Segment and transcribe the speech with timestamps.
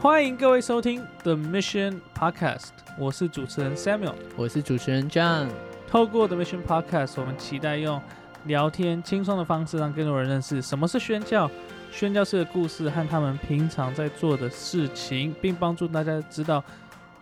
[0.00, 4.14] 欢迎各位收听 The Mission Podcast，我是主持人 Samuel。
[4.36, 5.48] 我是主持人 John。
[5.88, 8.00] 透过 The Mission Podcast，我们期待用
[8.44, 11.50] 聊天轻松的方式，让更多人认识什么是宣教、
[11.90, 16.62] 宣教士的故事和他们平常在做的事情，并帮助大家知道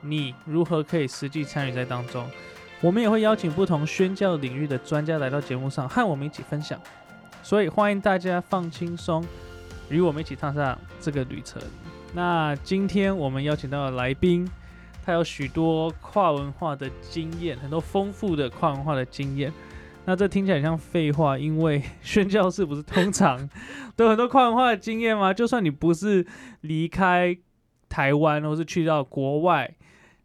[0.02, 2.28] 你如何可以实际参与在当中。
[2.82, 6.78] 我们也会邀请不同宣教领域的专家来到节目上，和我们一起分享。
[7.42, 9.24] 所以欢迎大家放轻松，
[9.88, 11.58] 与我们一起踏上这个旅程。
[12.14, 14.48] 那今天我们邀请到的来宾，
[15.04, 19.52] 他有许多跨文化的经验，很多丰富的跨文化的经验。
[20.06, 23.50] 那这听起来很像废话，因为宣教士不是通常
[23.96, 25.34] 都有很多跨文化的经验吗？
[25.34, 26.26] 就算你不是
[26.60, 27.36] 离开
[27.88, 29.74] 台湾，或是去到国外，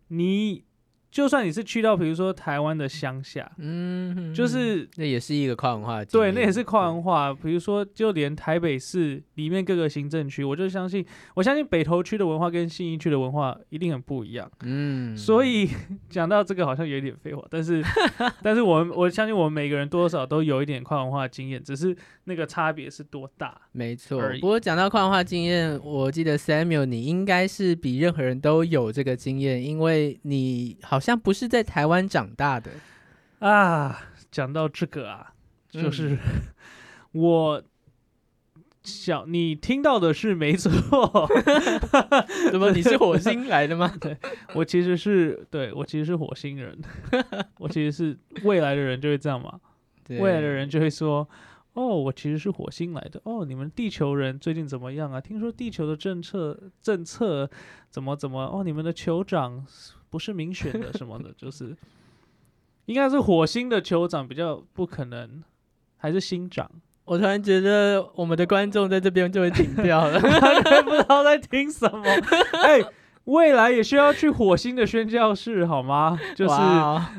[0.09, 0.63] 你
[1.11, 7.34] 就算你是去到比如说台湾的乡下，嗯，就是那也是一个跨文化的经对，验，那也是跨文化。
[7.34, 14.49] 比如说，就连台北市里面各个行政区，我就相信，我相信北投区的文化跟信义区的文化一定很不一样。
[14.63, 15.70] 嗯，所以
[16.09, 17.84] 讲到这个好像有一点废话，但是
[18.41, 23.59] 但是我们我相信我们每个人多多少少都有一点跨文化的经验，只是那个差别是多大。
[23.73, 24.40] 没错而已。
[24.40, 32.71] 不过讲到跨文化经验，我记得 Samuel 你应该是比任何人都有这个经验，因为你好像不是在台湾长大的。
[33.40, 33.99] 啊，
[34.32, 35.34] 讲到这个啊，
[35.70, 36.18] 就是、
[37.12, 37.63] 我
[38.84, 40.71] 小你听到的是没错，
[42.52, 43.91] 怎么你是火星来的吗？
[43.99, 44.16] 对
[44.54, 46.80] 我其实是对我其实是火星人，
[47.60, 49.60] 我其实是未来的人就会这样嘛，
[50.05, 51.27] 对未来的人就会说。
[51.74, 53.21] 哦，我其实是火星来的。
[53.24, 55.21] 哦，你们地球人最近怎么样啊？
[55.21, 57.49] 听说地球的政策政策
[57.90, 58.43] 怎么怎么？
[58.43, 59.65] 哦，你们的酋长
[60.12, 61.76] 不是民选的什么的， 就是
[62.85, 65.44] 应该是火星的酋长比较不可能，
[65.97, 66.69] 还是星长？
[67.06, 70.19] 我突然觉得我们的观众在这边就会停掉了。
[70.84, 72.03] 不知道在听什么。
[72.63, 72.79] 哎、
[73.25, 76.18] 未来也需要去火星的宣教室好吗？
[76.36, 76.56] 就是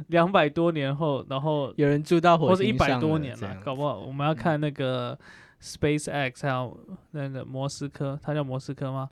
[0.09, 5.19] 两百多年后，然后有人住到火或者一百多年了，搞不好我们要看那个
[5.61, 6.79] SpaceX 还有
[7.11, 9.11] 那个摩斯科，它叫摩斯科吗？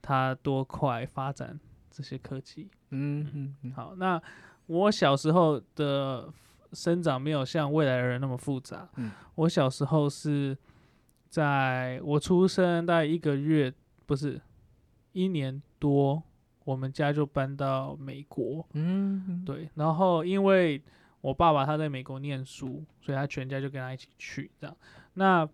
[0.00, 1.58] 它多快发展
[1.90, 2.68] 这些科技？
[2.92, 4.22] 嗯嗯嗯，好，那
[4.66, 6.32] 我小时候的
[6.72, 8.88] 生长没有像未来的人那么复杂。
[8.96, 10.56] 嗯我小时候是
[11.28, 13.72] 在我出生大概一个月，
[14.06, 14.40] 不是
[15.12, 16.22] 一年多，
[16.64, 18.66] 我们家就搬到美国。
[18.74, 20.82] 嗯，嗯，对，然后因为
[21.22, 24.76] 我爸爸他在美国念书，所以他全家就跟他一起去这样。
[25.14, 25.48] 那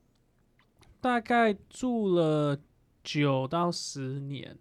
[1.01, 2.59] 大概住了
[3.05, 4.59] 九到十年，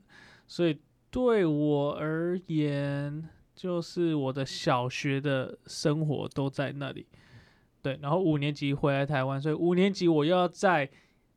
[0.47, 0.79] 所以
[1.09, 7.07] 对我而言，就是我的小学的生活都在那里。
[7.81, 10.90] 对，然后五年级回来台湾，所以五年级我又要再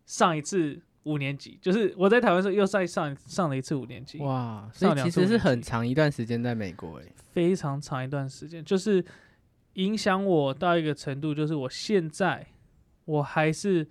[0.04, 4.18] 上一次五年级，就是我在台湾的时候又再上上了一次五年级。
[4.18, 7.12] 哇，所上以其实是很长一段时间在美国诶。
[7.32, 9.04] 非常长一段时间，就是
[9.74, 12.44] 影响我到一个程度，就是我现在
[13.04, 13.86] 我还是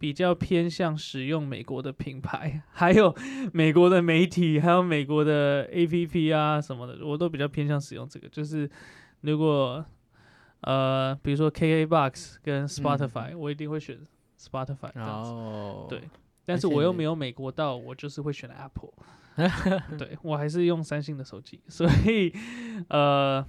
[0.00, 3.14] 比较偏向使用美国的品牌，还有
[3.52, 8.26] 美国的媒体，还有美国的 APP 啊什么的，我都比较偏向使用这个。
[8.30, 8.68] 就是
[9.20, 9.84] 如果
[10.62, 13.98] 呃，比如说 KKBox 跟 Spotify，、我一定会选
[14.38, 15.30] Spotify 这样子。
[15.30, 16.00] 哦，对
[16.46, 18.90] 但是我又没有美国到，我就是会选 Apple。
[19.98, 22.32] 对我还是用三星的手机，所以
[22.88, 23.44] 呃，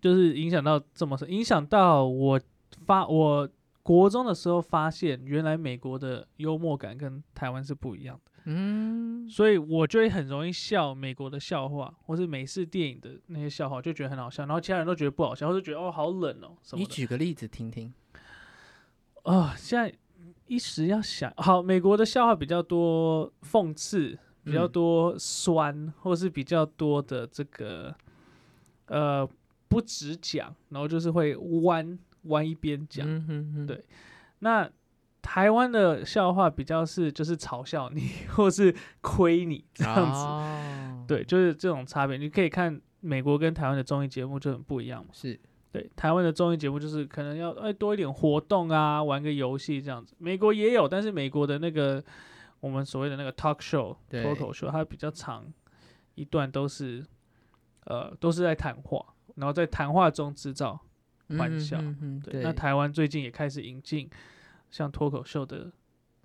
[0.00, 2.40] 就是影响到这么深，影响到我
[2.86, 3.48] 发我
[3.90, 16.94] 国中的时候发现，原来美国的幽默感跟台湾是不一样的，嗯，所以我就会很容易笑美国的笑话，或是美式电影的那些笑话，就觉得很好笑，然后其他人都觉得不好笑，或者觉得哦好冷哦什么你的。
[16.94, 17.92] 举个例子听听。
[19.24, 19.92] 啊、现在
[20.46, 27.92] 一时要想，好，美国的笑话比较多讽刺，比较嗯多酸，或是比较多的这个
[28.86, 29.28] 呃
[29.66, 33.06] 不直讲，然后就是会弯弯一边讲。
[33.06, 33.84] 嗯哼哼，对
[34.40, 34.70] 那
[35.22, 40.20] 台湾的笑话比较是就是嘲笑你， 或是亏你这样子。
[40.20, 42.16] 哦，对，就是这种差别。
[42.16, 45.10] 你可以看美国跟台湾的综艺节目就很不一样嘛。
[45.12, 45.38] 是，
[45.70, 50.14] 对，台湾的综艺节目就是可能要哎多一点活动啊，玩个游戏这样子。
[50.18, 52.02] 美国也有，但是美国的那个
[52.60, 55.44] 我们所谓的那个 talk show 对脱口秀，它比较长
[56.14, 57.04] 一段都是
[57.84, 60.80] 呃都是在谈话，然后在谈话中制造
[61.38, 64.08] 欢笑嗯对，那台湾最近也开始引进
[64.70, 65.70] 像脱口秀的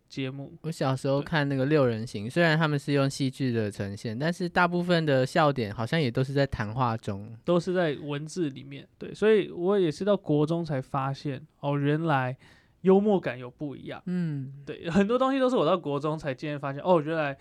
[0.07, 7.35] 节目，我小时候看那个六人行，虽然他们是用戏剧的呈现，但是大部分的笑点好像也都是在谈话中。
[7.43, 8.87] 都是在文字里面。
[8.99, 12.37] 对，所以我也是到国中才发现，哦，原来
[12.81, 14.01] 幽默感有不一样。
[14.05, 17.35] 嗯，对， 很多东西都是我到国中才渐渐发现，哦，原来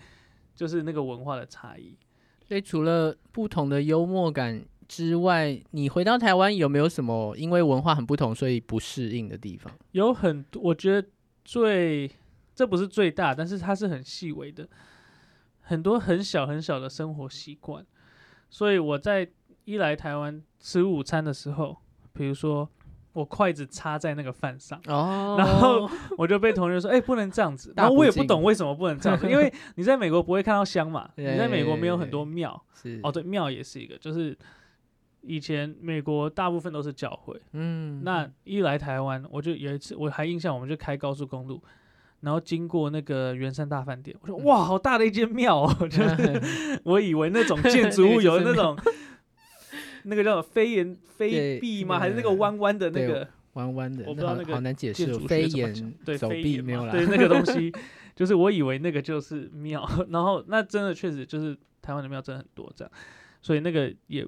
[0.55, 1.95] 就是那个文化的差异。
[2.41, 9.71] 所以除了不同的幽默感之外，你回到台湾有没有什么因为文化很不同所以不适应的地方？
[9.91, 11.07] 有很多，我觉得
[11.43, 12.09] 最
[12.53, 14.67] 这不是最大，但是它是很细微的，
[15.61, 17.85] 很多很小很小的生活习惯。
[18.49, 19.27] 所以我在
[19.65, 21.75] 一来台湾吃午餐的时候，
[22.13, 22.69] 比如说
[23.13, 32.61] 我筷子插在那个饭上，哦然后我就被同学说：“哎、不能这样子。”然后我也不懂为什么不能这样子，因为 你在美国不会看到香嘛，你在美国没有很多庙。
[32.73, 34.37] 是哦，对，庙也是一个，就是
[35.25, 41.61] 以前美国大部分都是教会，嗯，那一来台湾，我就有一次我还印象，我们就开高速公路，
[42.21, 48.77] 然后经过那个圆山大饭店，我说哇，好大的一间庙哦， 就是 我以为那种建筑物有那种
[50.03, 51.99] 那个叫飞檐 飞壁吗？
[51.99, 57.73] 还是那个个弯弯的那个弯弯的，我不知道好那个好难解释飞檐对走飞壁没有啦，对那个东西，
[58.15, 62.91] 就是我以为那个就是庙，然后那真的确实就是台湾的庙真的很多这样，
[63.41, 64.27] 所以那个也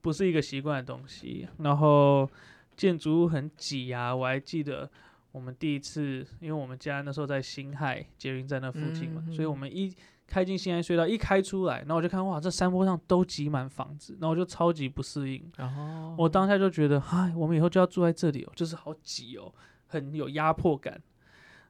[0.00, 1.48] 不是一个习惯的东西。
[1.58, 2.28] 然后
[2.76, 4.88] 建筑物很挤啊，我还记得
[5.32, 9.94] 我们第一次，因为我们家那时候在新海捷运站那附近嘛，嗯所以我们一
[10.26, 15.42] 开进新海隧道一开出来，然后我就看哇，这山坡上都挤满房子，然后我就超级不适应。
[15.56, 19.50] 然后我当下就觉得，嗨，我们以后就要住在这里哦，就是好挤哦，
[19.86, 21.00] 很有压迫感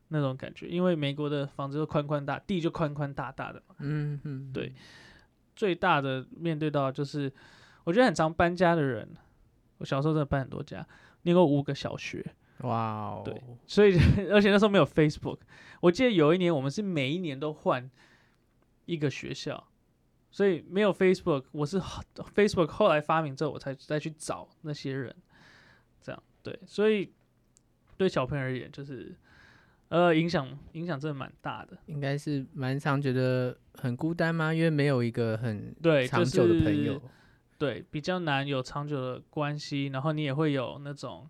[0.09, 0.67] 那种感觉。
[0.69, 3.77] 因为美国的房子都宽宽大，地就宽宽大大的嘛。
[3.79, 4.75] 嗯嗯对
[5.55, 7.33] 最大的面对到就是，
[7.89, 9.09] 我觉得很常搬家的人，
[9.79, 10.87] 我小时候真的搬很多家，
[11.23, 12.23] 念过五个小学，
[12.59, 13.97] 哇哦，对所以
[14.31, 15.39] 而且那时候没有 Facebook。
[15.81, 17.91] 我记得有一年我们是每一年都换
[18.85, 19.69] 一个学校，
[20.31, 21.45] 所以没有 Facebook。
[21.53, 21.81] 我是
[22.37, 25.17] Facebook 后来发明之后，我才再去找那些人，
[26.03, 26.61] 这样对。
[26.67, 27.11] 所以
[27.97, 29.17] 对小朋友而言，就是
[29.89, 31.79] 呃影响影响真的蛮大的。
[31.87, 34.53] 应该是蛮常觉得很孤单吗？
[34.53, 37.03] 因为没有一个很对，长久的朋是友，
[37.59, 41.29] 对，比较难有长久的关系，然后你也会有那种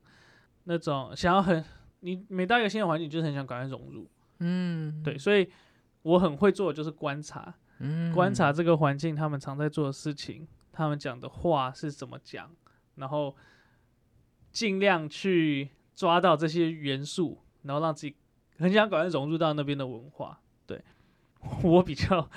[0.64, 1.64] 那种想要很，
[2.00, 4.06] 你每到一个新的环境，你就是很想赶快融入，
[4.40, 5.48] 嗯，对，所以
[6.02, 12.50] 我很会做的就是观察，嗯，观察这个环境，他们常在做的事情，他们讲的话是怎么讲，
[12.96, 13.34] 然后
[14.52, 18.14] 尽量去抓到这些元素，然后让自己
[18.58, 20.38] 很想赶快融入到那边的文化。
[20.66, 20.82] 对
[21.62, 22.28] 我比较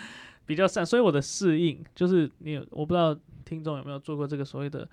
[0.45, 4.87] 比较善，所以我的适应就是你有，我不知道听众有没有做过这个所谓的。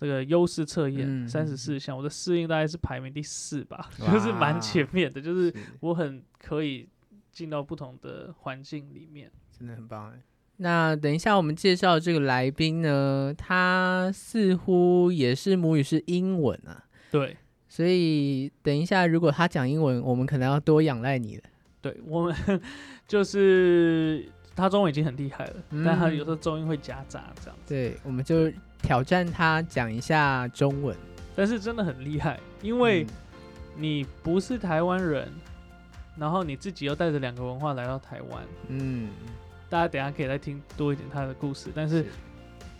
[0.00, 6.88] 这个优势测验嗯三十四项，我的适应大概是排名第四吧，就是蛮哇前面的，就是是我很可以
[7.30, 9.30] 进到不同的环境里面。
[9.56, 10.20] 真的很棒哎。
[10.56, 17.36] 那等一下，我们介绍这个来宾呢，他似乎也是母语是英文啊，对，
[17.68, 21.44] 所以等一下，如果他讲英文，我们可能要多仰赖你了。
[21.80, 22.34] 对我们
[23.06, 25.54] 就是他中文已经很厉害了，
[25.84, 28.50] 但他嗯有时候中英会夹杂这样子，对，我们就
[28.82, 30.96] 挑战他讲一下中文，
[31.34, 33.06] 但是真的很厉害，因为嗯。
[33.74, 35.26] 你不是台湾人，
[36.18, 39.08] 然后你自己又带着两个文化来到台湾，嗯，
[39.70, 42.04] 大家等一下可以再听多一点他的故事，但是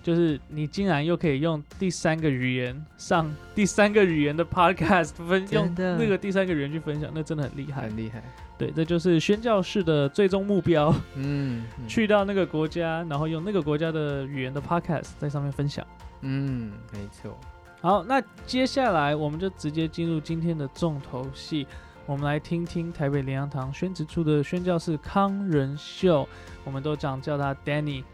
[0.02, 7.82] 就是你竟然又可以用第三个语言上第三个语言的 podcast 分用那个第三个语言去分享，那真的很厉害。
[7.82, 8.22] 很厉害。
[8.58, 10.94] 对，这就是宣教士的最终目标。
[11.14, 15.84] 嗯，嗯去到那个国家，然后用那个国家的语言的 podcast 在上面分享。
[16.20, 17.36] 嗯，没错。
[17.80, 21.66] 好，那接下来我们就直接进入今天的重头戏，
[22.06, 26.28] 我们来听听台北莲阳堂宣职处的宣教士康仁秀，
[26.62, 28.04] 我们都讲叫他 Danny，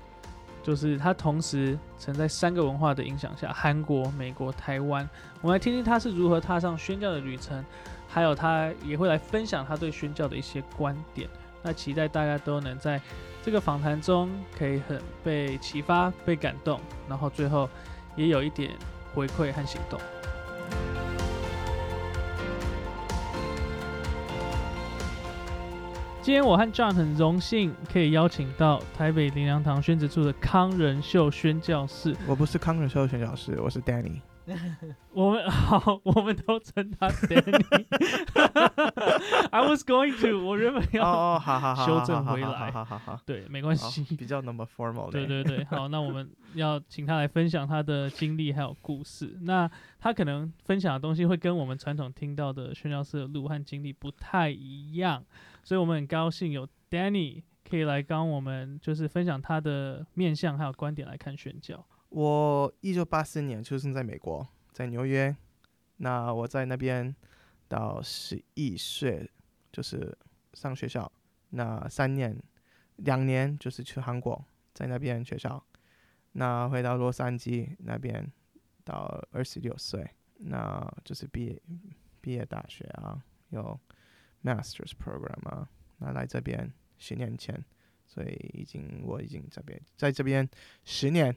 [0.69, 5.09] 就是他同时曾在三个文化的影响下，韩国、美国、台湾，
[5.41, 7.65] 我们来听听他是如何踏上宣教的旅程，
[8.07, 11.27] 还有他也会来分享他对宣教的一些观点。
[11.63, 13.01] 那期待大家都能在
[13.43, 17.67] 这个访谈中可以很被启发、被感动，然后最后
[18.15, 18.73] 也有一点
[19.15, 19.99] 回馈和行动。
[26.29, 32.15] 今天我和 John 很荣幸可以邀请到台北林良堂宣职处的康仁秀宣教士。
[32.27, 34.21] 我不是康仁秀宣教师，我是 Danny。
[35.15, 37.87] 我们好，我们都称他 Danny。
[39.51, 44.15] I was going to，我原本要、哦哦，好好好，修正回来好好好好，对，没关系。
[44.15, 45.11] 比较那么 formal。
[45.11, 49.39] 对对对，好，那我们要请他来分享他的经历还有故事。
[49.45, 55.25] 那他可能分享的东西会跟我们传统听到的宣教士的路和经历不太一样，
[55.69, 61.87] 所以我们很高兴有 Danny 可以来跟我们就是分享他的面向还有观点来看宣教。
[62.09, 65.37] 我一九八四年出生在美国，在纽约。
[65.99, 67.15] 那我在那边
[67.69, 69.31] 到十一岁，
[69.71, 70.17] 就是
[70.55, 71.13] 上学校。
[71.51, 72.35] 那三年，
[72.97, 75.63] 两年就是去韩国，在那边学校，
[76.33, 78.27] 那回到洛杉矶那边
[78.85, 80.09] 到二十六岁，
[80.39, 81.63] 那就是毕业
[82.23, 83.79] 毕业大学啊，有
[84.43, 85.69] masters program 啊，
[85.99, 87.65] 那来这边十年前，
[88.07, 90.49] 所以已经我已经这边在这边
[90.85, 91.35] 十年，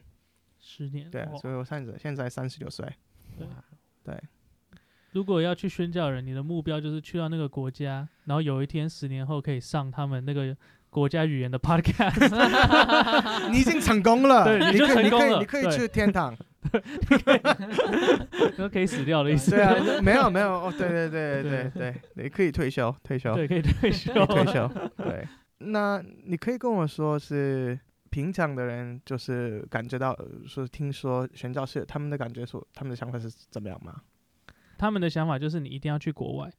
[0.58, 2.86] 十年，对，哇所以我现在现在三十六岁，
[3.38, 3.64] 对哇
[4.04, 4.20] 对，
[5.12, 10.56] 如果要去宣教人，你的目标就是去到那个国家，然后有一天十年后可以上他们那个
[10.90, 16.36] 国家语言的 podcast，你已经成功了，对你就可以你成功了可以你可以对去天堂，
[18.56, 19.50] 都可以死掉的意思。
[19.50, 24.12] 对啊，没有没有哦，对对对对对对，你可以退休退休，对，可以退休。
[24.26, 25.26] 退休，对。
[25.58, 27.78] 那你可以跟我说是
[28.10, 34.02] 平常的人，就是感觉到，呃说听说宣教士他们的感觉说他们的想法是怎么样吗？
[34.78, 36.50] 他们的想法就是你一定要去国外，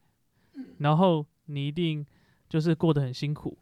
[0.79, 2.05] 然后你一定
[2.47, 3.57] 就是过得很辛苦，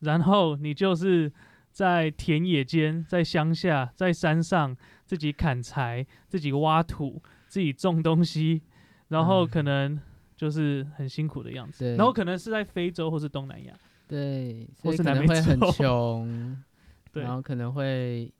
[0.00, 1.32] 然后你就是
[1.70, 4.76] 在田野间、在乡下、在山上
[5.10, 8.62] 自己砍柴、自己挖土、自己种东西，
[9.08, 9.48] 然后嗯。
[9.48, 10.00] 可能
[10.36, 11.96] 就是很辛苦的样子，对。
[11.96, 13.74] 然后可能是在非洲或是东南亚，
[14.06, 16.62] 对，所以或是南美可能会很穷，
[17.12, 17.24] 对。
[17.24, 18.32] 然后可能会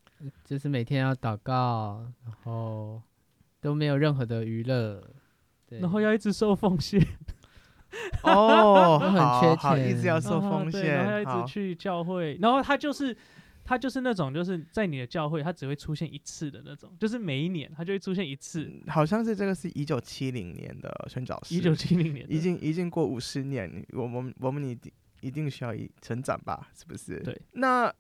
[0.44, 3.02] 就是每天要祷告，然后
[3.60, 5.02] 都没有任何的娱乐，
[5.66, 7.04] 对，然后要一直受奉献，
[8.22, 13.16] 哦，很缺钱，一直要受 啊奉对然后一直，去教会，然后他就是
[13.70, 18.64] 他就是那种就是在你的教会，他只会出现一次的那种，就是每一年他就会出现一次。
[18.64, 27.20] 嗯好像是这个是一九七零年的宣教士，一九七零年的，已经已经过五十年，我我们我们一定一定需要一成长吧，是不是？
[27.20, 27.40] 对。
[27.52, 27.94] 那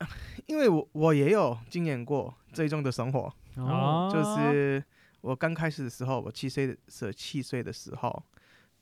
[0.46, 4.82] 因为我我也有经验过最终的生活，哦，就是
[5.20, 8.24] 我刚开始的时候，我七岁的十七岁的时候，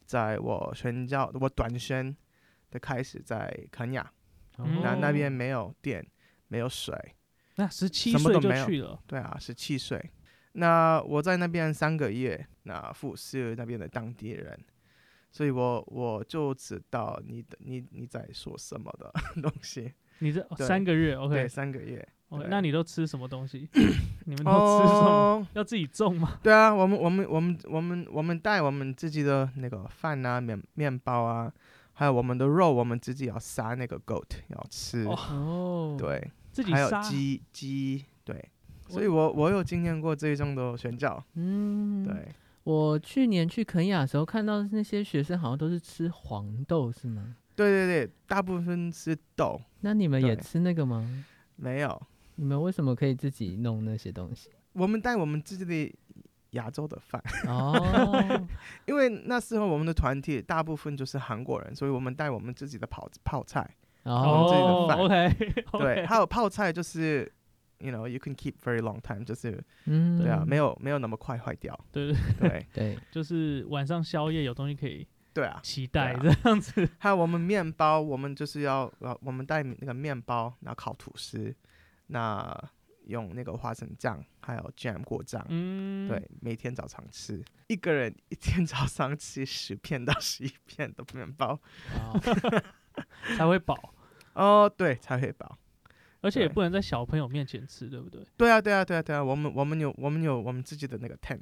[0.07, 2.17] 在我宣教我短宣
[2.71, 4.11] 的开始在肯亚，
[4.57, 6.03] 嗯那那哦边没有电，
[6.49, 6.95] 没有水，
[7.57, 10.11] 那十七岁就去了，对啊，十七岁。
[10.53, 14.59] 那我在那边三个月，那服侍那边的当地人，
[15.31, 19.93] 所以我我就知道你的你你在说什么的东西。
[20.21, 22.07] 你这对三个月，，OK，三个月。
[22.31, 23.69] OK，对那你都吃什么东西？
[24.27, 25.09] 你们都吃什么？
[25.09, 26.41] 哦，要自己种吗？
[26.43, 31.53] 对啊，我们我们我们我们我们带我们自己的那个饭啊、面面包啊，
[31.93, 35.05] 还有我们的肉，我们自己要杀那个 goat 要吃。
[35.05, 35.97] 哦
[36.65, 37.01] 还有杀？
[37.03, 38.43] 鸡鸡，对。
[38.89, 42.29] 所以我我有经验过这一种的宣教，嗯，对。
[42.65, 47.37] 我去年去肯亚的时候，看到那些学生好像都是吃黄豆，是吗？
[47.55, 51.25] 对对对，大部分是豆，那你们也吃那个吗？
[51.57, 52.03] 没有。
[52.37, 54.49] 你们为什么可以自己弄那些东西？
[54.73, 55.99] 我们带我们自己的
[56.51, 58.47] 亚洲的饭，哦，
[58.87, 63.77] 因为那时候我们的团体大部分就是韩国人，所以我们带我们自己的泡泡菜。
[64.09, 67.31] 哦，自己的哦饭，OK， 对，还有泡菜就是
[67.79, 71.79] ，you know you can keep very long time，就是嗯，对啊，没有没有那么快坏掉。
[71.93, 72.67] 对对，对。
[72.73, 76.89] 对， 就是晚上宵夜有东西可以对啊，期待这样子。
[76.99, 81.55] 还有我们面包，我们就是要呃，我们带那个面包，然后烤吐司，
[82.09, 82.57] 那
[83.07, 85.45] 用那个花生酱还有 jam 果酱。
[85.49, 91.61] 嗯，对，每天早上吃，一个人 一天早上吃十片到十一片的面包，
[91.95, 92.21] 哦
[93.37, 93.95] 才会饱，
[94.39, 95.59] 哦，对，才会饱。
[96.21, 98.21] 而且也不能在小朋友面前吃，对不对？
[98.37, 101.41] 对啊，对啊，对啊，对啊，我们我们有我们有我们自己的那个 tent，、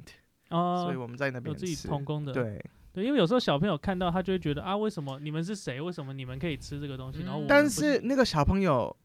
[0.49, 1.87] 哦，所以我们在那边有自己吃。
[1.87, 2.63] 童工的，对，
[2.93, 5.81] 对，因为有时候小朋友看到他就会觉得啊，为什么你们是谁？
[5.81, 7.23] 为什么你们可以吃这个东西？
[7.23, 8.95] 然后但是那个小朋友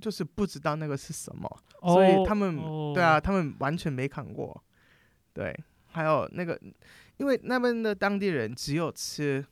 [0.00, 1.48] 就是不知道那个是什么，
[1.80, 4.62] 哦所以他们、哦对啊，他们完全没看过。
[5.32, 5.52] 对，
[5.86, 6.56] 还有那个，
[7.16, 9.44] 因为那边的当地人只有吃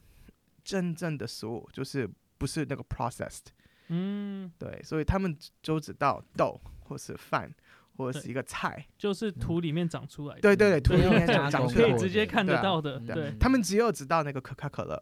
[0.62, 2.08] 真正的食物，就是
[2.38, 3.46] 不是那个 processed。
[3.88, 7.52] 嗯，对，所以他们就知道豆或是饭
[7.96, 8.86] 或者是一个菜。
[8.96, 11.98] 就是土里面长出来的，对对对，土里面长出来可以。
[11.98, 14.96] 直接看对啊得到的，嗯对，他们只有知道那个可口可乐，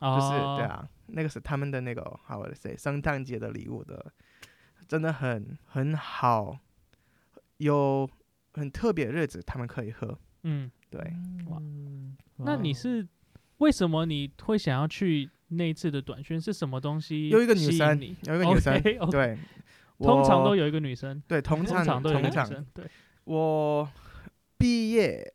[0.00, 4.12] 就是哦对，啊，那个是他们的那个好我 say 圣诞节的礼物的，
[4.88, 6.58] 真的很很好，
[7.58, 8.08] 有
[8.54, 10.18] 很特别的日子他们可以喝。
[10.42, 11.00] 嗯，对，
[11.48, 13.06] 哇嗯那你是
[13.58, 16.40] 为什么你会想要去那一次的短宣？
[16.40, 19.38] 是什么东西有一个女生， 有一个女生对，
[19.98, 22.84] 通常都有有一个女生，对，通通常常都有女生，对，
[23.24, 23.88] 我
[24.58, 25.32] 毕业，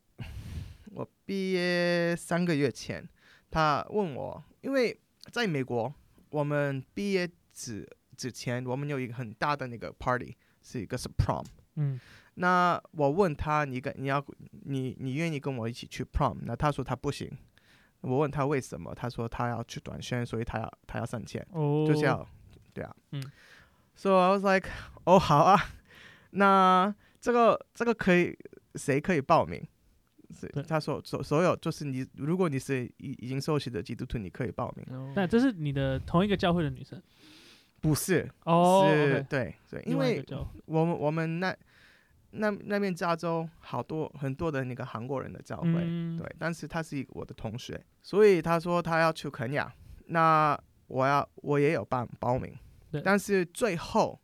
[0.86, 3.08] 我毕业三个月前，
[3.50, 4.98] 他问我，因为
[5.30, 5.92] 在美国，
[6.30, 11.44] 我们毕业之之前，我们有一个很大的那个 party，是一个是 prom。
[11.76, 11.98] 嗯，
[12.34, 14.24] 那我问他，你跟你要
[14.64, 16.36] 你你愿意跟我一起去 prom？
[16.42, 17.30] 那他说他不行。
[18.02, 21.44] 我问他为什么，他说他要去短宣，所以他要他要省钱。
[21.52, 22.24] 哦，就是要，
[22.72, 23.22] 对啊，嗯
[23.96, 24.68] ，So I was like，
[25.04, 25.58] 哦，好啊，
[26.30, 28.36] 那这个这个可以
[28.74, 29.66] 谁可以报名？
[30.34, 34.96] 是他说所所有就是你，如果你是已已经受洗的基督徒，你可以报名。
[34.96, 35.12] 哦。
[35.14, 37.00] 那这是你的同一个教会的女生？
[37.82, 38.86] 不是，哦
[39.28, 40.24] 对对，因为
[40.66, 41.54] 我们我们那
[42.32, 46.18] 那那边加州好多很多的那个韩国人的教会，嗯。
[46.18, 49.72] 对，但是他是我的同学，所以他说他要去肯亚，
[50.06, 50.58] 那
[50.88, 52.54] 我要我也有报报名
[52.90, 54.20] 对，但是最后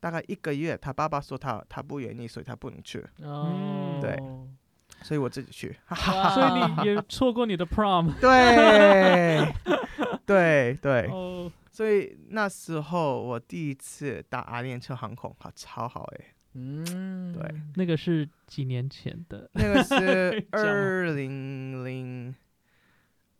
[0.00, 4.18] 大概一个月，他爸爸说他他不愿意，所以他不能去，哦，对。
[5.02, 6.34] 所以我自己去，哈哈，哇。
[6.34, 9.46] 所以你也错过你的 prom 对
[10.26, 17.54] 对 对，哦，所以那时候我第一次搭阿联酋航空，好超好哎、嗯，对。
[17.76, 19.48] 那个是几年前的？
[19.54, 22.34] 那个是 二零零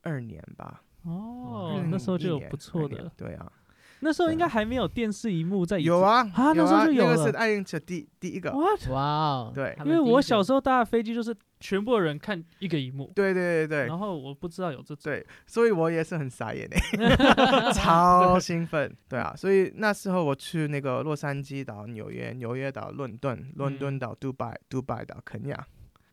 [0.02, 3.52] 二年吧，哦，那时候就有不错的，对啊，
[4.00, 7.17] 那时候应该还没有电视荧幕在有啊，啊那时候啊就有了。
[7.17, 8.88] 那个是爱因车第第一个，，what？
[8.90, 9.76] 哇哦，对。
[9.85, 13.87] 因为我小时候候搭的飞机就是全部的人看一个荧幕，对对对对。
[13.87, 25.67] 然后我不知道有这种，对，所以我也是很傻眼哎， 超兴奋，对啊，所以那时候我去那个洛杉矶岛纽约，纽约岛伦敦，伦敦嗯到杜拜，杜拜岛肯亚，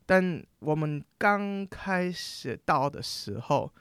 [0.04, 3.72] 但我们刚开始到的时候，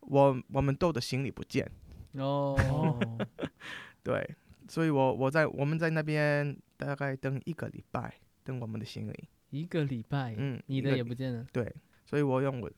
[0.00, 1.70] 我我们都的行李不见。
[2.14, 3.18] 哦，
[4.02, 4.28] 对，
[4.68, 8.12] 所以我我在我们在那边大概等一个礼拜，
[8.44, 9.28] 等我们的行李。
[9.50, 11.70] 一个礼拜，嗯你的也不见了，对，
[12.06, 12.70] 所以我用我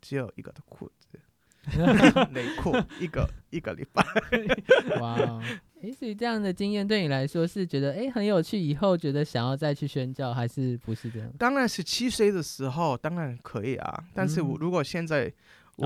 [0.00, 1.18] 只有一个的裤子、
[2.32, 4.04] 内裤，一个一个礼拜。
[5.00, 5.42] 哇哦，
[5.82, 11.32] 诶，所以这样的经验对你来说是觉得诶很有趣，以后觉得想要再去宣教，还是不是这样？
[11.38, 15.32] 当然是七岁的时候当然可以啊，但是我嗯如果现在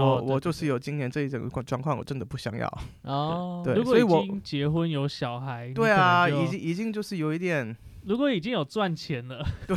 [0.03, 2.69] 我、我就是有今年这一整个状况，我真的不想要。
[3.03, 9.76] 哦，对如果已所以我经结婚有小孩，对啊，已经已经就是有一点，如果已经有赚钱了，对，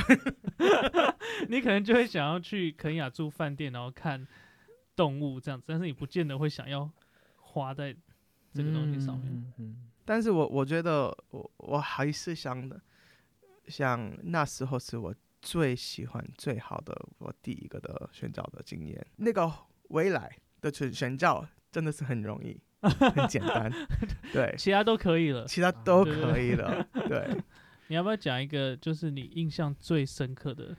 [1.50, 4.28] 你可能就会想要去肯雅住饭店，然后看
[4.96, 6.90] 动物这样子，但是你不见得会想要
[7.40, 7.96] 花在
[8.54, 9.28] 这个东西上面。
[9.28, 9.76] 嗯嗯
[10.06, 12.80] 但是我我觉得我我还是想的，
[13.68, 19.06] 想那时候是我最喜欢最好的我第一个的寻找的经验。
[19.18, 19.52] 那个
[19.90, 20.30] 未来
[20.62, 23.72] 的选选教真的是很容易， 很简单，
[24.34, 25.46] 对，其他都可以了。
[25.46, 27.38] 其他都可以了，对。
[27.90, 30.76] 你要不要讲一个，就是你印象最深刻的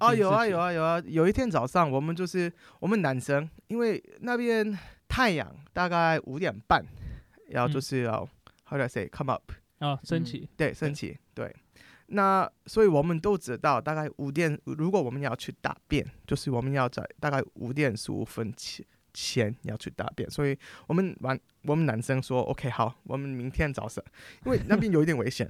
[0.00, 1.00] 哦，有啊有，啊有啊！
[1.06, 4.76] 有一天早上，我们就是我们男生，因为那边
[5.06, 6.84] 太阳大概五点半，
[7.50, 8.28] 然后就嗯是要、
[8.64, 11.54] how do I say come up，哦，升嗯，对，升起，对。
[12.12, 24.02] 那所以我们都知道，大概五点，如果我们要去大便，就是我们要在大概五点十五分前前要去大便，所以我们玩我们男生说 OK 好，我们明天早上，
[24.44, 25.48] 因为那边有一点危险，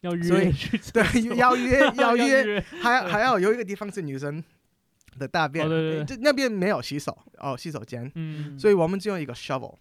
[0.00, 1.02] 要约去对，
[1.36, 4.42] 要约要约，约，还还要有一个地方是女生
[5.18, 6.04] 的大便，哦对对。
[6.04, 9.76] 对就那边没有洗手哦，洗手间，嗯，所以我们就用一个 shovel。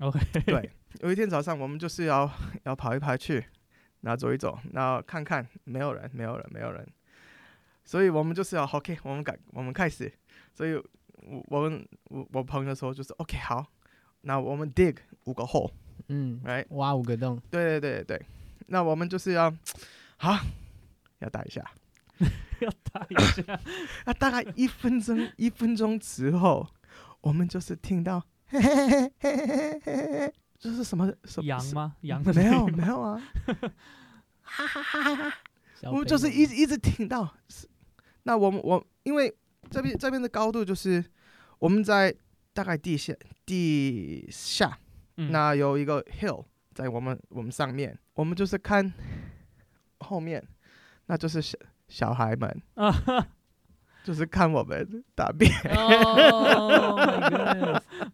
[0.00, 2.30] OK，对，有一天早上我们就是要
[2.64, 3.44] 要跑一跑去，
[4.02, 6.86] 那走一走，那看看没有人，没有人，没有人。
[7.84, 10.12] 所以我们就是要 OK，我们改，我们开始。
[10.54, 11.70] 所以我，我，
[12.04, 13.36] 我，我朋友说就是 OK。
[13.38, 13.66] 好，
[14.22, 15.70] 那我们 dig 五个 hole，
[16.08, 17.40] 嗯，right，挖五个洞。
[17.50, 18.26] 对，对，对，对。
[18.68, 19.52] 那我们就是要
[20.16, 20.38] 好，
[21.18, 21.68] 要打一下，
[22.60, 23.60] 要打一下。
[24.06, 26.68] 那大概一分钟，一分钟之后，
[27.20, 28.24] 我们就是听到。
[30.60, 31.10] 这是什么？
[31.24, 31.64] 什么羊？
[31.74, 31.96] 吗？
[32.02, 33.20] 羊没有没有啊，
[35.80, 37.34] 小我们就是一直一直听到。
[38.24, 39.34] 那我们我因为
[39.70, 41.02] 这边这边的高度就是
[41.58, 42.14] 我们在
[42.52, 43.14] 大概地下
[43.46, 44.78] 地下，
[45.16, 46.44] 嗯那有一个 hill
[46.74, 48.92] 在我们我们上面，我们就是看
[50.00, 50.46] 后面，
[51.06, 51.56] 那就是小
[51.88, 52.92] 小孩们，啊，
[54.10, 55.48] 就是看我们答辩。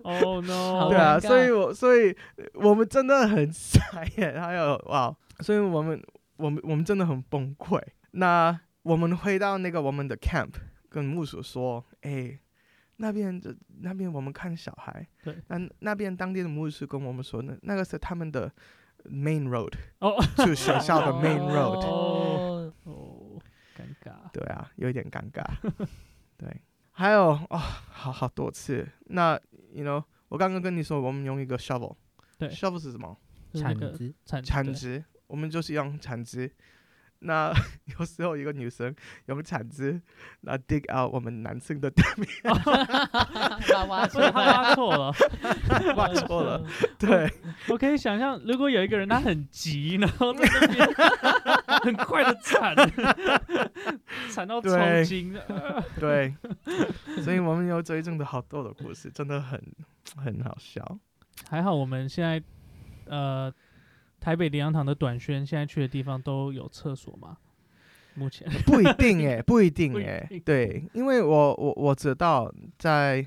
[0.04, 0.90] 哦 no！
[0.90, 2.14] 对啊，所以我所以
[2.52, 5.98] 我们真的很傻眼，还有哇，所以我们
[6.36, 7.80] 我们我们真的很崩溃。
[8.10, 10.50] 那我们回到那个我们的 camp，
[10.90, 12.38] 跟牧师说，哎，
[12.96, 18.52] 那边这那边我们看小孩，对，那那边当地的牧师跟我们说那，那个是他们的
[19.10, 22.35] main road，哦去学校的 main road。
[24.36, 25.42] 对啊，有一点尴尬。
[26.36, 28.86] 对，还有哦，好好多次。
[29.06, 29.40] 那
[29.72, 31.96] you know，我刚刚跟你说，我们用一个 shovel。
[32.36, 33.16] 对，shovel 是什么？
[33.50, 36.50] 就是那个铲子，铲铲子，我们就是用铲子，
[37.20, 37.52] 那
[37.98, 38.94] 有时候一个女生
[39.26, 40.00] 用铲子，
[40.42, 42.28] 那 dig out 我们男生的 大便，
[43.72, 44.20] 把挖错
[44.96, 45.14] 了。
[45.96, 46.64] 挖错了，
[46.98, 47.30] 对，
[47.68, 50.88] 我可以想象，如果有一个人他很急，然后在那边
[51.82, 52.74] 很快的铲，
[54.30, 55.36] 铲到抽对筋。
[55.48, 56.34] 呃对，
[57.22, 59.60] 所以我们有追踪的好多的故事，真的很
[60.16, 60.98] 很好笑。
[61.48, 62.42] 还好我们现在
[63.06, 63.52] 呃
[64.20, 67.36] 台北林洋堂的短宣现在去的地方都有厕所吗？
[68.14, 73.26] 目前 不一定 哎、不一定哎、定对，因为我我我知道在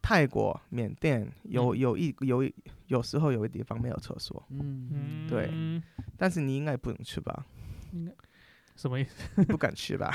[0.00, 2.54] 泰国、缅甸有嗯有一有一
[2.86, 5.50] 有时候有一地方没有厕所，嗯，嗯，对
[6.16, 7.44] 但是你应该不能去吧？
[7.92, 8.12] 应该
[8.76, 9.44] 什么意思？
[9.44, 10.10] 不敢去吧？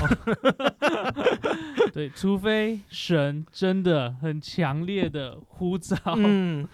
[1.94, 6.68] 对，除非神真的很强烈的呼召，嗯，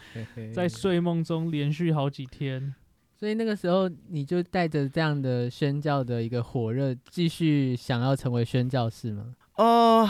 [0.53, 2.73] 在睡梦中连续好几天。
[3.23, 9.33] 所以那个时候你就带着这样的宣教的一个火热，继续想要成为宣教士吗？
[9.55, 10.05] 哦，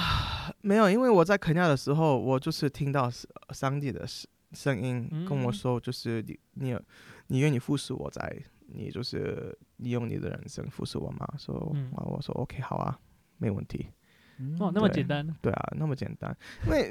[0.61, 6.75] 没有，因为我在肯亚的时候，我就是听到上上帝的声声音跟我嗯说，就是你你
[7.27, 11.35] 你愿意服侍我在，你就是你用你的人生服侍我吗？
[11.37, 12.99] 说、嗯啊我说 OK 好啊，
[13.37, 13.85] 没问题。
[14.59, 15.23] 哦，那么简单。
[15.39, 16.35] 对啊，那么简单。
[16.65, 16.89] 因为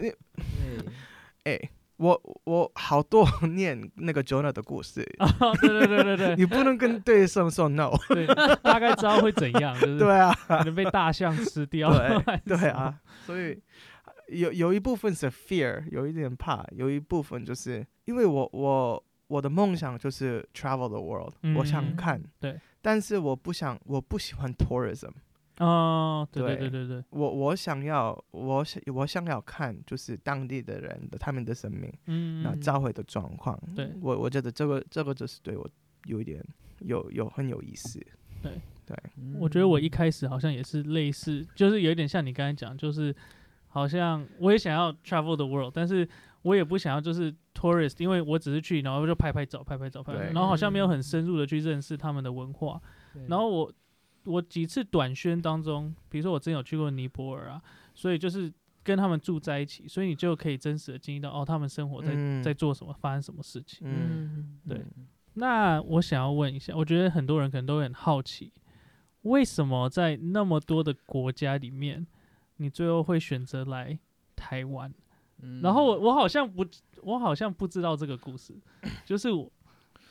[1.43, 1.71] 对，哎，
[2.03, 5.29] 我我好多 念那个 Jonah 的故事，啊，
[5.63, 7.93] 对对对对对你不能跟对手说 no。
[8.11, 8.27] 对，
[8.63, 11.91] 大概知道会怎样，就是对啊，可能被大象吃掉。
[11.93, 13.57] 对对啊，所以
[14.29, 25.11] 有有一部分是 fear，有一点怕，有一部分就是因为我我我的梦想就是 travel the world，、我想嗯看，对，但是我不想，我不喜欢 tourism，
[25.59, 27.05] 哦，对对对对。
[27.11, 33.93] 我我想要，我想我想要看就是当地的人的他们的生命，嗯，那召回的状况，对。
[34.01, 35.69] 我我觉得这个这个就是对我
[36.07, 36.45] 有一点
[36.81, 38.01] 有有很有意思，
[38.43, 38.53] 对。
[38.87, 38.97] 对。
[39.39, 43.15] 我觉得我一开始好像也是类似，就是有一点像你刚才讲，就是
[43.69, 46.09] 好像我也想要 travel the world，但是
[46.43, 52.81] 我也不想要就是 tourist，因为我只是去，然后就拍拍照、拍拍照、拍拍然后好像没有很深入的去认识他们的文化。
[53.29, 53.73] 然后我
[54.25, 57.63] 我几次短宣当中，比如说我真有去过尼泊尔啊，
[57.95, 62.43] 所以就是跟他们住在一起，所以你就可以真实的经历到哦，他们生活在、嗯。
[62.43, 63.81] 在做什么，发生什么事情。
[63.83, 64.37] 嗯。
[64.37, 64.85] 嗯，对
[65.35, 68.53] 那我想要问一下，我觉得很多人可能都会很好奇，
[69.23, 72.07] 为什么在那么多的国家里面，
[72.57, 73.99] 你最后会选择来
[74.37, 74.93] 台湾？
[75.41, 75.61] 嗯。
[75.63, 76.65] 然后我我好像不，
[77.03, 78.55] 我好像不知道这个故事，
[79.05, 79.51] 就是我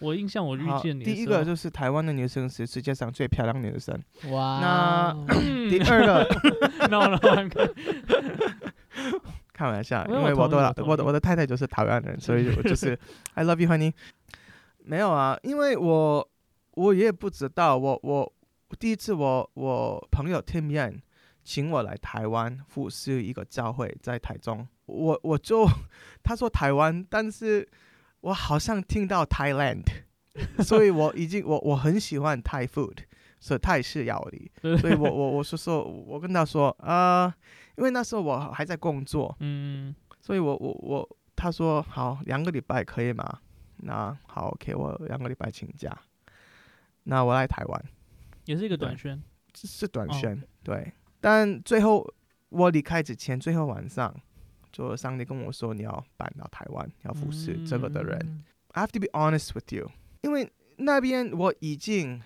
[0.02, 3.96] 我印象我遇，见你第一个就是台湾的女生是世界上最漂亮的女生，
[4.32, 6.28] 哇，那嗯 第二个
[6.90, 7.18] no
[9.54, 12.98] 开玩笑，因为我的我的我的太太就是台湾人，所以我就 是
[13.36, 13.94] I love you honey。
[14.84, 16.28] 没有啊，因为我
[16.72, 18.34] 我也不知道，我我
[18.80, 21.00] 第一次我我朋友 Tim Yan
[21.44, 25.68] 请我来台湾服侍一个教会，在台中，我我就
[26.24, 27.70] 他说台湾，但是
[28.22, 29.84] 我好像听到 Thailand，
[30.64, 32.98] 所以我已经我我很喜欢 Thai food，
[33.40, 37.34] 是泰式料理，对所以我我我是说，我跟他说啊、呃
[37.78, 43.40] 因为那时候我还在工作，嗯所以我我我他说好两个礼拜可以吗？
[43.78, 45.90] 那好，OK，我两个礼拜请假。
[47.04, 47.84] 那我来台湾，
[48.46, 49.20] 也是一个短宣，
[49.56, 50.94] 是是短哦宣，对。
[51.20, 52.08] 但最后
[52.50, 54.14] 我离开之前，最后晚上，
[54.72, 58.20] 就上帝跟我说你要搬到台湾，要服侍这个的人。
[58.24, 62.22] 嗯 I have to be honest with you，因为那边我已经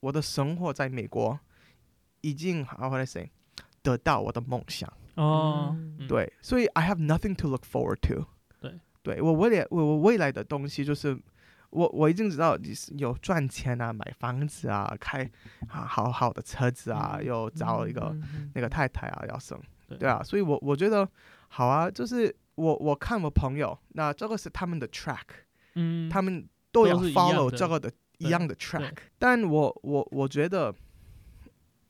[0.00, 1.38] 我的生活在美国
[2.22, 3.30] 已经 how would I say
[3.80, 4.92] 得到我的梦想。
[5.14, 5.76] 哦，
[6.08, 8.26] 对，所以 I have nothing to look forward to
[8.60, 11.16] 对，对我未来我我未来的东西就是
[11.70, 15.22] 我我已经知道你是有赚钱啊，买房子啊，开
[15.68, 17.24] 啊好好的车子啊，嗯。
[17.26, 18.52] 又找一个、嗯嗯。
[18.56, 19.98] 那个太太啊要生，对。
[19.98, 21.08] 对啊，所以我我觉得
[21.56, 25.22] 好啊，就是我我看我朋友，那这个是他们的 track，、
[25.76, 27.88] 嗯，他们都要都是一样 follow 的这个的
[28.18, 30.74] 一对样的 track，但我我我觉得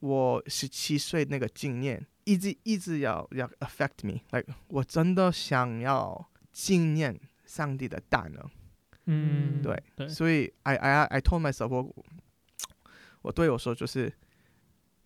[0.00, 8.50] 我十七岁那个经验一直一直要要 affect me，like 我真的想要纪念上帝的大能，
[9.07, 12.05] 嗯，对对，所以 I I I told myself 我
[13.22, 14.12] 我对我说就是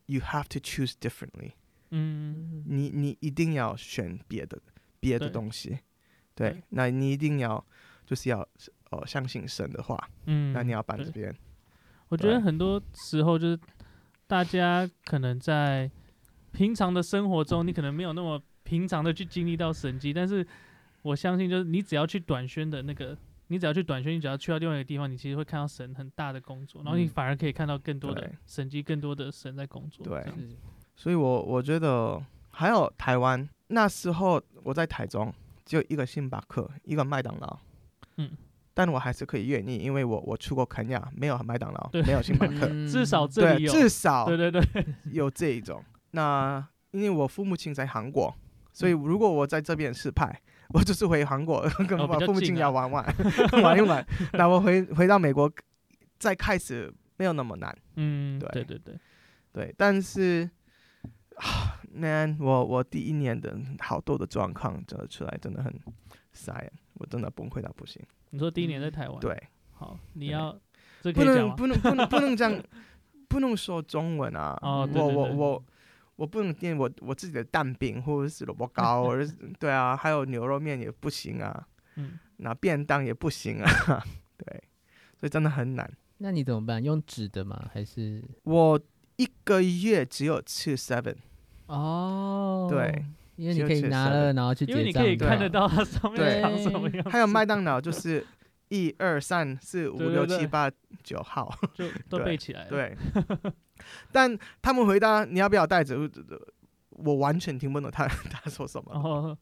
[0.07, 1.53] you have to choose differently，
[1.91, 2.65] 嗯。
[2.67, 4.61] 你你一定要选别的
[5.01, 5.79] 别的东西，
[6.35, 6.51] 对。
[6.51, 7.65] 对，那你一定要
[8.07, 8.47] 就是要
[8.91, 11.35] 呃相信神的话，嗯，那你要搬这边。
[12.09, 13.59] 我觉得很多时候就是
[14.27, 15.91] 大家可能在
[16.53, 20.47] 平常的生活中，你可能没有那么平常的去经历到神迹，但是
[21.03, 23.17] 我相信就是你只要去短宣的那个
[23.49, 27.09] 你只要去短宣，你只要去到另外一个地方，你其实会看到神很大的工作，然后你嗯。
[27.09, 30.07] 反而可以看到更多的神迹，更多的神在工作。
[30.07, 30.25] 对
[30.99, 35.33] 所以我我觉得还有台湾那时候我在台中
[35.65, 37.59] 只有一个星巴克，一个麦当劳，
[38.17, 38.33] 嗯，
[38.75, 45.81] 但我还是可以愿意，因为我我去过肯亚，没有麦当劳，没有星巴克，嗯至少这对，里有，至少对对对， 有这一种。
[46.11, 48.35] 那因为我父母亲在韩国，
[48.73, 53.15] 所以如果我在这边失败，我就是回韩国跟我父母亲要玩玩
[53.63, 54.05] 玩一玩。
[54.33, 55.49] 那我回回到美国
[56.19, 58.95] 再开始没有那么难，嗯，对对对对，
[59.53, 59.75] 对。
[59.77, 60.49] 但是
[61.39, 65.73] 啊， man，我我第一年的好多的状况真的出来，真的很
[66.35, 68.03] sad，我真的崩溃到不行。
[68.31, 69.41] 你说第一年在台湾，，对，
[69.73, 70.59] 好，你要
[71.03, 71.25] 这不？
[71.25, 72.63] 能不能不能不能这样，
[73.29, 74.59] 不能说中文啊。
[74.63, 75.65] 哦对我我我
[76.17, 84.05] 我不能点我我自己的蛋饼或者是萝卜糕， 或者是对啊，还有牛肉面也不行啊，嗯，那便当也不行啊，
[84.37, 84.65] 对，
[85.17, 85.91] 所以真的很难。
[86.19, 86.83] 那你怎么办？
[86.83, 87.71] 用纸的吗？
[87.73, 88.81] 还是我
[89.17, 91.15] 一个月只有吃 seven，
[91.69, 92.67] 哦？
[92.69, 93.05] 对，
[93.37, 98.27] 因为你可以拿了，然后去因为你可以看得到它上面对长什么样子，还有麦当劳就是
[98.69, 100.71] 一二三四五对对对六七八
[101.03, 102.69] 九号， 就都对背起来了。
[102.69, 102.97] 对。
[104.11, 105.97] 但他们回答你要不要袋子，
[106.91, 109.39] 我完全听不懂他他说什么。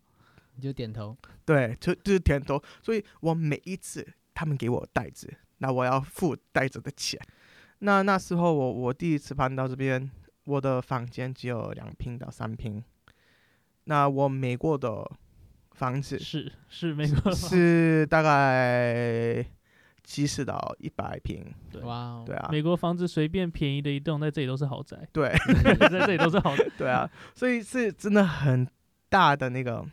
[0.54, 1.16] 你就点头。
[1.44, 7.20] 对，就就是点头，所以我每一次他们给我袋子，那我要付袋子的钱。
[7.80, 10.10] 那那时候我我第一次搬到这边，
[10.46, 12.82] 我的房间只有两平到三平。
[13.84, 15.08] 那我美国的
[15.72, 19.44] 房子是是美国的是大概
[20.02, 21.82] 七十到一百平，对。
[21.82, 25.32] 哇哦，对啊，美国房子随便便宜的一栋，在这里都是豪宅，对。
[25.78, 26.64] 在这里都是豪宅。
[26.78, 28.66] 对啊，所以是真的很
[29.08, 29.84] 大的那个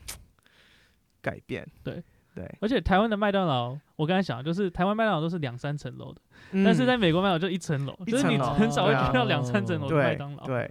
[1.22, 1.68] 改变。
[1.84, 2.04] 对
[2.36, 6.63] 对，而且台湾的麦当劳，我刚才想，就是台湾麦当劳都是两三层楼的，嗯。
[6.63, 10.43] 但是在美国麦当劳就一层楼，一就是你很少会看到两三层楼的麦当劳。
[10.46, 10.69] 对，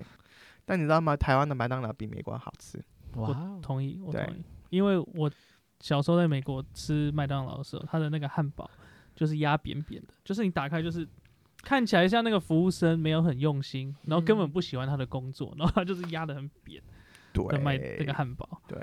[0.65, 1.17] 但你知道吗？
[1.17, 2.83] 台湾的麦当劳比美国好吃。
[3.15, 5.31] 哇哦，同意，我同意，因为我
[5.81, 8.69] 小时候在美国吃麦当劳的时候，它的那个汉堡
[9.15, 11.07] 就是压扁扁的，就是你打开就是
[11.63, 16.83] 看起来像那个服务生没有很用心，然后根本嗯不喜欢他的工作，然后他就是压的很扁
[17.33, 18.61] 对，的卖那个汉堡。
[18.67, 18.79] 对。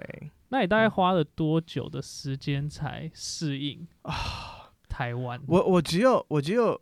[0.50, 5.40] 那你大概花了多久的时间才适应啊，台湾？
[5.48, 6.80] 我我只有我只有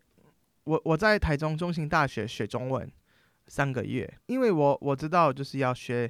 [0.64, 2.90] 我我在台中中心大学学中文
[3.48, 6.10] 三个月，因为我我知道就是要学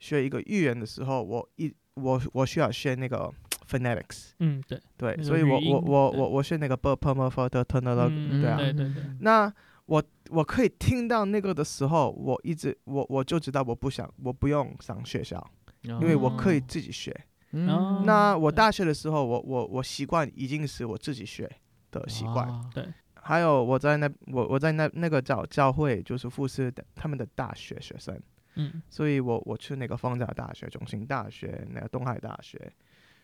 [0.00, 3.32] 学一个语言的时候，我一我我需要学那个
[3.68, 8.56] phonetics，嗯，对，对，所以我我我我我学那个 b p m f 的 t n 的，嗯对啊。
[8.56, 9.04] 对对对。
[9.20, 9.52] 那
[9.88, 15.42] 我我可以听到那个的时候，我一直我我就知道我不想我不用上学校，
[15.80, 17.10] 因因为我可以自己学。
[17.52, 18.02] 哦。
[18.04, 21.50] 那我大学的时候，我我我习惯已经是我自己学
[21.90, 22.46] 的习惯。
[22.74, 28.20] 对，还有我在那我我在那那个教教会就是复试的他们的大学学生，
[28.56, 32.70] 嗯，所以我我去那个方家大学、中兴大学、那个东海大学，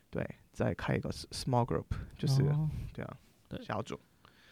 [0.08, 1.84] 对，再开一个 small group，
[2.16, 2.70] 就是、哦。
[2.94, 3.16] 对啊，
[3.60, 4.00] 小组。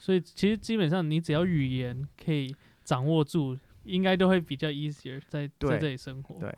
[0.02, 6.40] 所以其实基本上你只要语言可以掌握住，应该都会比较 easier 在在这里生活。
[6.40, 6.52] 对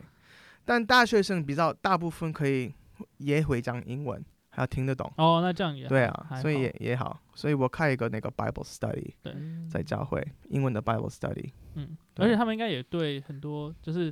[0.64, 2.72] 但大学生比较大部分可以
[3.18, 5.12] 也会讲英文，还要听得懂。
[5.18, 11.52] 哦，那这样也对啊，所以也也好，所以我开一个那个 Bible study 对，嗯在教会，英文的 Bible study。
[11.74, 14.11] 嗯，而且他们应该也对很多就是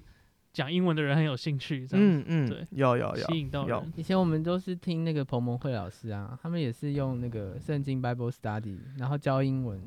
[0.52, 3.92] 讲英文的人很有兴趣，这样子嗯对嗯，有有有吸引到有人。
[3.96, 9.80] 以前我们都是听那个彭蒙慧老师啊，他们也是用那个圣经 Bible Study，然后教英文，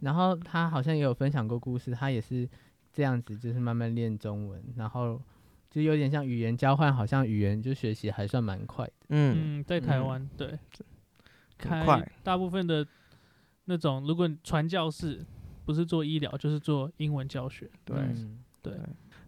[0.00, 2.46] 然后他好像也有分享过故事，他也是
[2.92, 5.18] 这样子，就是慢慢练中文，然后
[5.70, 8.92] 就有点像语言交换，好像语言就学习还算蛮快的。
[9.08, 10.58] 嗯嗯，在台嗯湾对，很
[11.56, 12.86] 开快大部分的
[13.64, 15.24] 那种，如果你传教士
[15.64, 17.70] 不是做医疗，就是做英文教学。
[17.86, 17.96] 对。
[17.96, 18.72] 嗯对，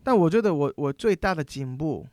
[0.06, 2.06] 但我觉得我我最大的进步，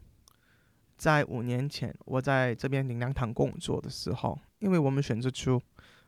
[0.98, 5.62] 在五年前我在这边灵粮堂工作的时候，因为我们选择出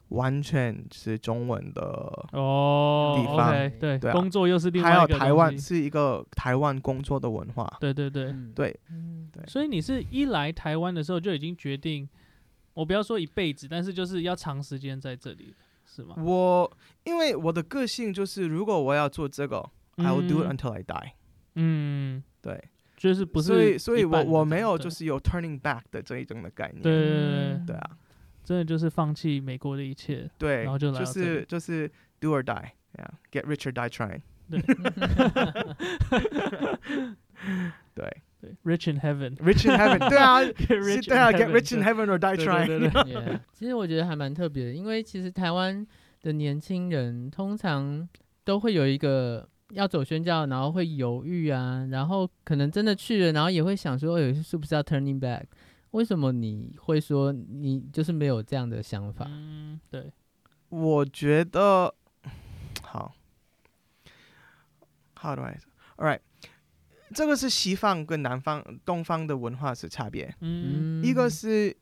[0.09, 1.83] 完全是中文的，
[2.31, 7.71] 哦地方对，对啊工作又是另外还有一个东台湾是一个台湾工作的文化。
[7.79, 12.09] 对对对，嗯对嗯对所以你是一来台湾的时候就已经决定，
[12.73, 15.53] 我不要说一辈子，但是就是要长时间在这里，
[15.85, 16.15] 是吗？
[16.17, 19.63] 我因为我的个性就是，如果我要做这个、
[19.97, 21.11] i will do it 嗯 until I die。
[21.55, 22.61] 嗯，对，
[22.95, 26.81] 就是不是所以所以我我没有就是有 turning back 的这一种的概念。
[26.81, 27.89] 对对对对，对啊，
[28.43, 34.21] 真的就是放弃美国的一切，对，然后就来就是就是 do or die，yeah，get rich or die trying。
[37.95, 42.67] 对，对，，rich in heaven，rich in heaven，对啊，get rich 对啊 in，get heaven，rich in heaven or die trying。
[42.67, 45.85] 对对对 Yeah，其实我觉得还蛮特别的，因为其实台湾
[46.21, 48.07] 的年轻人通常
[48.43, 55.43] 都会有一个要走宣教，然后会犹豫啊，然后可能真的去了，然后也会想说，哎，是不是要 turning back？
[55.91, 59.25] 为什么你会说你就是没有这样的想法？
[59.29, 60.11] 嗯，对，
[60.69, 61.93] 我觉得
[62.81, 63.13] 好
[65.19, 65.57] ，How do I?
[65.97, 66.19] All right，
[67.13, 70.33] 这个是西方跟南方、东方的文化是差别。
[70.39, 71.75] 嗯一个是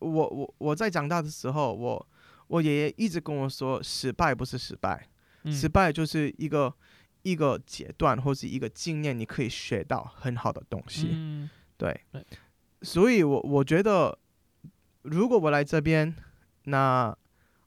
[0.00, 2.08] 我我我在长大的时候，我
[2.48, 5.08] 我爷爷一直跟我说，失败不是失败，
[5.44, 6.74] 嗯失败就是一个
[7.26, 11.08] 一个阶段或是一个经验，你可以学到很好的东西。
[11.10, 11.50] 嗯。
[11.76, 12.00] 对。
[12.12, 12.24] 对，
[12.82, 14.16] 所以我我觉得，
[15.02, 16.14] 如果我来这边，
[16.66, 17.16] 那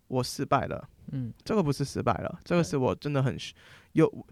[0.07, 0.89] 我失败了。
[1.11, 1.33] 嗯。
[1.43, 3.37] 这个不是失败了，这个是我真的很
[3.91, 4.27] 有。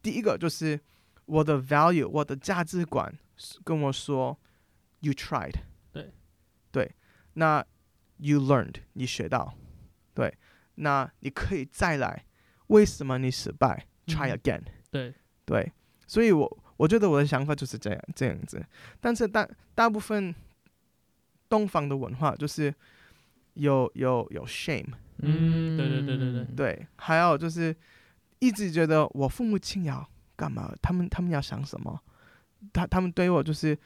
[0.00, 0.78] 第一个就是
[1.26, 3.12] 我的 value，我的价值观
[3.64, 4.38] 跟我说
[5.00, 5.54] ，you tried，
[5.90, 6.12] 对，
[6.70, 6.94] 对，
[7.32, 7.66] 那
[8.18, 9.54] you learned，你学到，
[10.14, 10.32] 对，
[10.76, 12.24] 那你可以再来。
[12.68, 14.38] 为什么你失败？try 嗯。
[14.38, 15.72] again，、对，对，
[16.06, 18.64] 所以我我觉得我的想法就是这样这样子，
[19.00, 20.34] 但是大大部分
[21.48, 22.74] 东方的文化就是
[23.54, 24.92] 有有有 shame。
[25.20, 26.44] 嗯对对对对对。
[26.54, 27.74] 对，还有就是
[28.38, 32.00] 一直觉得我父母亲要干嘛，他们他们要想什么，
[32.72, 33.76] 他他们对我就是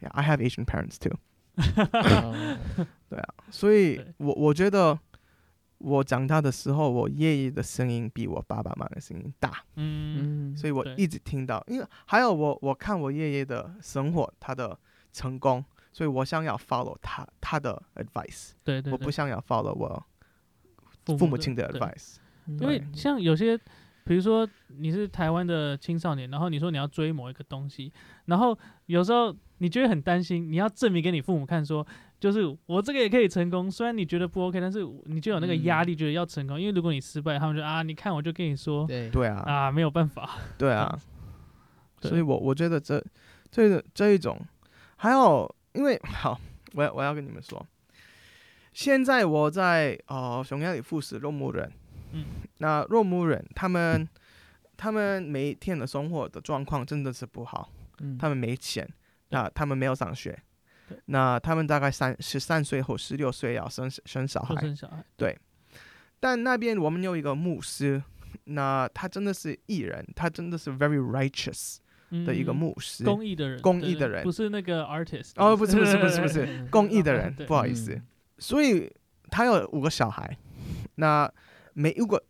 [0.00, 1.16] ，Yeah, I have Asian parents too，
[1.56, 2.58] 哦。
[3.08, 4.98] 对啊，所以我我觉得
[5.78, 10.56] 我长大的时候，我爷爷的声音比我爸爸妈妈的声音大，嗯。
[10.56, 14.76] 所以我一直听到，因为还有我我看我爷爷的生活，他的
[15.12, 18.92] 成功，所以我想要 follow 他他的 advice，对对，对。
[18.92, 19.72] 我不想要 follow
[21.06, 22.58] 我父母亲的 advice，嗯。
[22.58, 23.56] 因为像有些，
[24.04, 27.92] 比如说你是台湾的青少年，然后你说你要追某一个东西，
[28.24, 31.86] 然后有时候你就会很担心，你要证明给你父母看说，
[32.18, 38.86] 就是我这个也可以成功，虽然你觉得不 OK，但是你就有那个压力，觉得要成功，因为如果你失败，他们就啊，你看我就跟你说。
[38.86, 39.10] 对。
[39.10, 40.98] 对啊，啊，没有办法，对啊。
[42.00, 43.04] 所以我我觉得这
[43.50, 44.40] 这这一种，
[44.96, 46.40] 还有因为好，
[46.74, 47.66] 我要我要跟你们说，
[48.72, 51.72] 现在我在呃匈牙利服侍肉牧人，
[52.12, 52.24] 嗯，
[52.58, 54.08] 那肉牧人他们
[54.76, 57.68] 他们每一天的生活的状况真的是不好，
[57.98, 58.16] 嗯。
[58.16, 58.88] 他们没钱，
[59.30, 60.38] 那他们没有上学，
[61.06, 64.74] 那他们大概三十三岁或十六岁要生生小孩，生。
[64.74, 65.38] 小孩，对。
[66.20, 68.02] 但那边我们有一个牧师，
[68.44, 71.76] 那他真的是艺人，他真的是 very righteous
[72.26, 78.02] 的一个嗯牧师，公益的人，公益的人不是那个 artist，哦，不是不是不是不是嗯 公益的人， 不好意思嗯。
[78.38, 78.90] 所以
[79.30, 80.36] 他有五个小孩，
[80.96, 81.30] 那
[81.74, 82.20] 每一个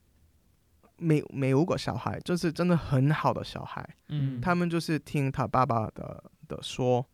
[0.98, 7.06] 每每五个小孩就是真的很好的小孩，嗯，他们就是听他爸爸的的说。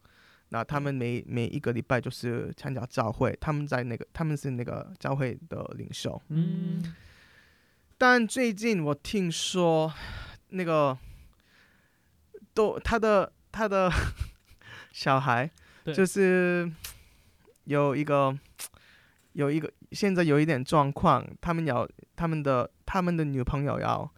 [0.50, 6.20] 那他们每每一个礼拜就是参加教会，他们在那个他们是那个教会的领袖。
[6.28, 6.94] 嗯
[7.98, 9.92] 但最近我听说，
[10.50, 10.96] 那个
[12.52, 13.90] 都他的他的
[14.92, 15.50] 小孩
[15.82, 16.70] 对就是
[17.64, 18.36] 有一个
[19.32, 24.08] 有一个现在有一点状况，他们要他们的他们的女朋友要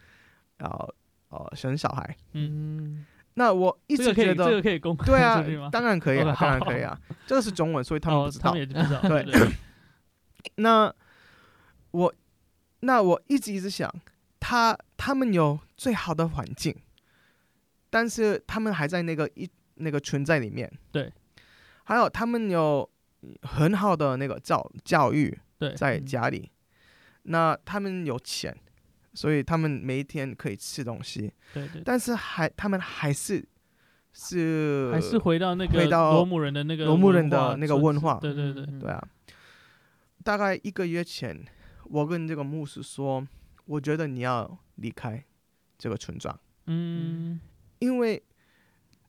[0.58, 0.94] 要
[1.28, 2.16] 呃生小孩。
[2.32, 3.06] 嗯，嗯
[3.38, 8.52] 那我一直觉得，这个可以公开对啊 当然可以啊，当然可以啊，这个是中文，所以他们哦不知道。
[8.52, 8.64] 对。
[9.24, 9.48] 对，
[10.56, 10.90] 那
[11.90, 12.14] 我
[12.80, 13.92] 那我一直一直想，
[14.40, 16.74] 他他们有最好的环境，
[17.90, 20.72] 但是他们还在那个一那个存在里面。
[20.90, 21.12] 对，
[21.84, 22.88] 还有他们有
[23.42, 26.50] 很好的那个教教育对，在嗯家里，
[27.24, 28.56] 那他们有钱，
[29.16, 33.42] 所以他们每一天可以吃东西，对对，但是还他们还是
[34.12, 38.18] 是还是回到那个回到罗姆人的那个罗姆人文化的那个村文化。
[38.20, 38.78] 对对对，嗯。
[38.78, 39.08] 对啊，
[40.22, 41.44] 大概一个月前，
[41.84, 43.26] 我跟这个牧师说，
[43.64, 45.24] 我觉得你要离开
[45.78, 47.40] 这个村庄，嗯，
[47.78, 48.22] 因为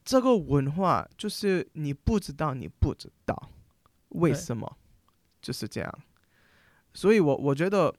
[0.05, 3.51] 这个文化就是你不知道，你不知道
[4.09, 4.77] 为什么
[5.41, 5.99] 就是这样，
[6.93, 7.93] 所以我我觉得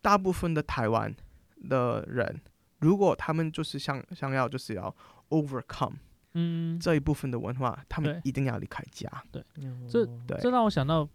[0.00, 1.14] 大部分的台湾
[1.68, 2.40] 的人，
[2.78, 4.94] 如果他们就是想想要就是要
[5.28, 5.94] overcome
[6.34, 9.10] 嗯，这一部分的文化，他们一定要离开家。
[9.32, 9.44] 对
[9.88, 10.06] 这
[10.40, 11.08] 这让我想到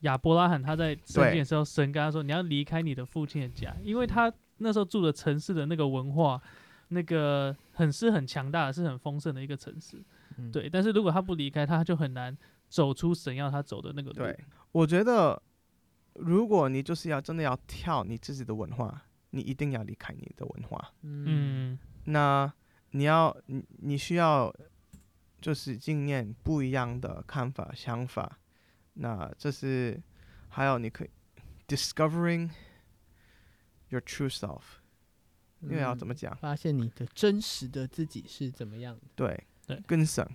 [0.00, 6.40] 亚伯拉罕他在圣对经的时候，神跟他说你要离开你的父亲的家，因为他那时候住的城市的那个文化，
[6.88, 10.02] 那个很是很强大的，是很丰盛的一个城市。
[10.38, 12.36] 嗯对，但是如果他不离开，他就很难
[12.68, 14.16] 走出神要他走的那个路。
[14.16, 14.38] 对，
[14.70, 15.40] 我觉得
[16.14, 19.02] 如果你就是要真的要跳你自己的文化，
[19.32, 20.92] 你一定要离开你的文化。
[21.02, 22.50] 嗯嗯，那
[22.92, 24.54] 你要你你需要
[25.40, 28.38] 就是经验不一样的看法想法，
[28.94, 30.00] 那这是
[30.48, 31.10] 还有你可以
[31.66, 32.50] discovering
[33.88, 34.62] your true self，
[35.60, 36.36] 因为要怎么嗯讲？
[36.36, 39.02] 发现你的真实的自己是怎么样的？
[39.16, 40.26] 对对更省，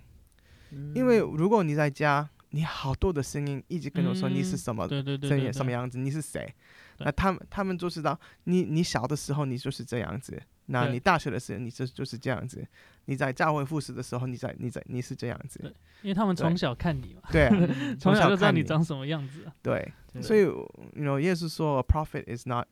[0.70, 6.54] 嗯因为如果你在家，你好多的声音一直跟我说你是嗯什么对对对声对对音什么样子，你是谁？
[6.98, 7.04] 对。
[7.06, 12.66] 那他们他们就知道你你小的时候你就是这样子，那你大学的时候你就就是这样子，
[13.06, 15.60] 你在教会复试的时候你在你在你是这样子，
[16.02, 17.48] 因为他们从小看你嘛，对。
[17.96, 19.44] 从小就知道你你长什么样子。
[19.44, 19.54] 啊。
[19.62, 22.66] 对，所以 you know 耶稣说 a prophet is not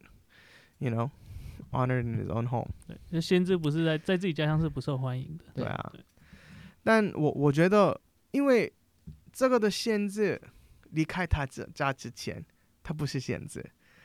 [0.78, 1.08] you know
[1.70, 5.44] honored in his own home，对，那先知不是在在自己家乡是不受欢迎的。
[5.54, 5.90] 对啊。
[5.92, 6.04] 对，
[6.82, 7.98] 但我我觉得
[8.32, 8.72] 因为
[9.32, 10.40] 这个的限制
[10.90, 12.44] 离开他这家之前，
[12.82, 13.46] 他不是限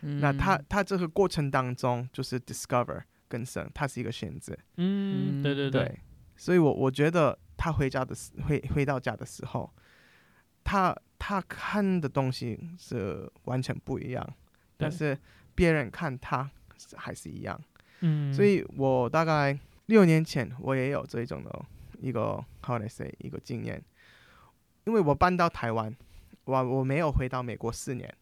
[0.01, 0.19] 制。
[0.19, 0.65] 那他嗯。
[0.67, 5.99] 他这个过程当中就是 discover 更深，它是一个选择，嗯，对对对，
[6.35, 9.71] 所以我我觉得他回家的时回回到家的时候，
[10.65, 14.35] 他他看的东西是完全不一样，
[14.75, 15.17] 但是
[15.55, 16.51] 别人看他
[16.97, 17.57] 还是一样，
[18.01, 21.65] 嗯，所以我大概六年前我也有这种的
[22.01, 23.81] 一个 how I say 一个经验，
[24.83, 25.95] 因为我搬到台湾，
[26.43, 28.13] 我我没有回到美国四年。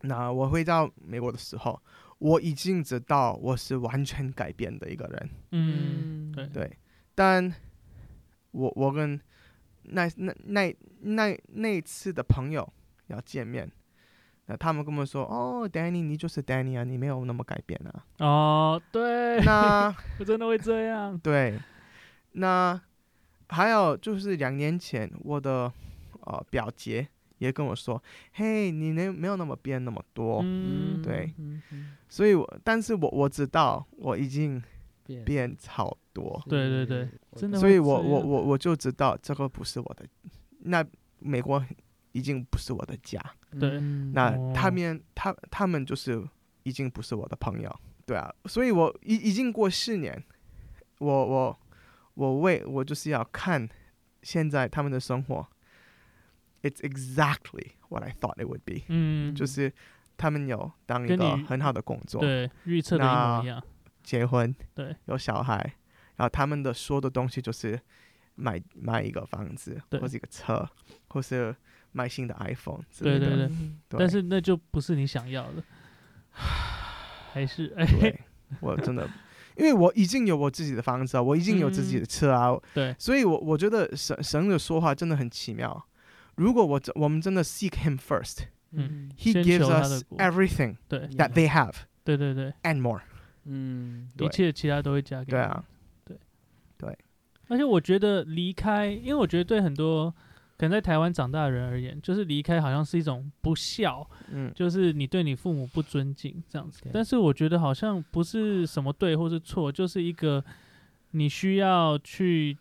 [0.00, 0.08] 对。
[0.08, 1.80] 那我回到美国的时候，
[2.18, 5.30] 我已经知道我是完全改变的一个人。
[5.52, 6.76] 嗯，对对。
[7.14, 7.52] 但
[8.52, 9.20] 我我跟
[9.82, 12.72] 那那那那那次的朋友
[13.08, 13.70] 要见面，
[14.46, 18.04] 那他们跟我说：“哦，Danny，你就是 Danny 啊，你没有那么改变啊。
[18.18, 21.18] 哦，对，那我真的会这样。
[21.18, 21.58] 对，
[22.32, 22.80] 那
[23.48, 25.72] 还有就是两年前，我的
[26.20, 27.08] 呃表姐
[27.38, 28.02] 也跟我说
[28.34, 30.40] ：“嘿，你能没有那么变那么多。
[30.44, 34.62] 嗯，对嗯嗯所以我，但是我我知道我已经
[35.04, 40.06] 变变超多，对对对真的所以我我我我就知道这个不是我的，
[40.60, 40.84] 那
[41.18, 41.64] 美国
[42.12, 43.20] 已经不是我的家，
[43.58, 46.22] 对嗯那哦他们他他们就是
[46.62, 47.74] 已经不是我的朋友，
[48.06, 50.22] 对啊，所以我已已经过四年，
[50.98, 51.58] 我我
[52.14, 53.68] 我为我就是要看
[54.22, 55.46] 现在他们的生活
[56.62, 59.72] ，it's exactly what I thought it would be，、嗯，就是
[60.16, 63.62] 他们有当一个很好的工作，对预测的一模一样。
[64.02, 65.56] 结婚，对，有小孩，
[66.16, 67.78] 然后他们的说的东西就是
[68.36, 70.00] 买买一个房子，对。
[70.00, 70.66] 或是一个车，
[71.08, 71.54] 或是
[71.92, 73.26] 买新的 iPhone 之类的。
[73.26, 73.48] 对对。
[73.88, 73.98] 对。
[73.98, 75.62] 但是那就不是你想要的，
[77.34, 78.20] 还是哎，对，
[78.60, 79.06] 我真的，
[79.56, 85.86] 因为我已经有我自己的房子啊，我已经有自己的车啊，对，所以我我觉得神神的说话真的很奇妙。
[86.38, 89.10] 如果我真我们真的 seek Him first, 嗯。
[89.18, 91.00] He 先 gives 求他的 us everything 对。
[91.16, 91.74] that they have
[92.04, 93.02] 对对对，and more。
[93.44, 95.64] 嗯一切其他都会加给对啊。
[96.04, 96.16] 对。
[96.78, 96.98] 对，
[97.48, 100.10] 而且我觉得离开，因为我觉得对很多
[100.56, 106.82] 可能在台湾长大的人而言，就是离开好像是一种不孝，嗯，就是你对你父母不尊敬这样子。
[106.92, 110.44] 但是我觉得好像不是什么对或是错，就是一个
[111.12, 112.56] 你需要去，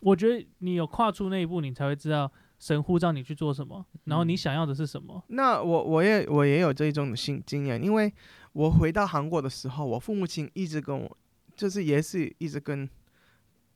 [0.00, 5.22] 我觉得你有跨出那一步，你才会知道神呼召你去做什么，然后你嗯想要的是什么。
[5.28, 8.12] 那我我也我也有这一种的经经验，因为
[8.52, 11.18] 我回到韩国的时候，我父母亲一直跟我，
[11.54, 12.88] 就是也是一直跟，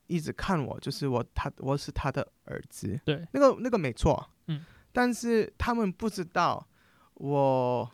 [0.06, 6.66] 一直看我，就是我他我是他的儿子，对，那个那个没错，嗯，但是他们不知道
[7.14, 7.90] 我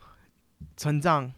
[0.77, 1.31] 成长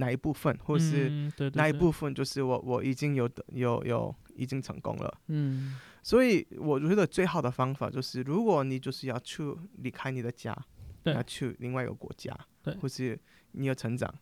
[0.00, 5.20] 哪一部分，或是哪一部分，就是我我已经有的有有已经成功了。
[5.28, 5.78] 嗯。
[6.02, 9.42] 所以我觉得最好的方法就是，如果你就是要去
[9.82, 10.56] 离开你的家，
[11.02, 11.12] 对。
[11.14, 12.74] 要去另外一个国家，对。
[12.78, 13.20] 或是
[13.52, 14.12] 你要成长，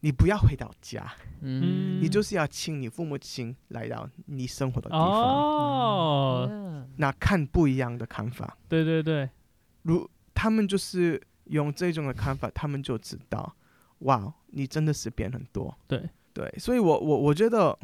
[0.00, 1.06] 你不要回到家，
[1.40, 2.00] 嗯。
[2.02, 8.58] 你就是要请你父母亲来到你生活的地方，哦，嗯那看不一样的看法。
[8.68, 9.30] 对对对，
[9.82, 13.54] 如他们就是用这种的看法，他们就知道，
[14.00, 15.76] 哇，你真的是变很多。
[15.86, 17.76] 对对，所以我我我觉得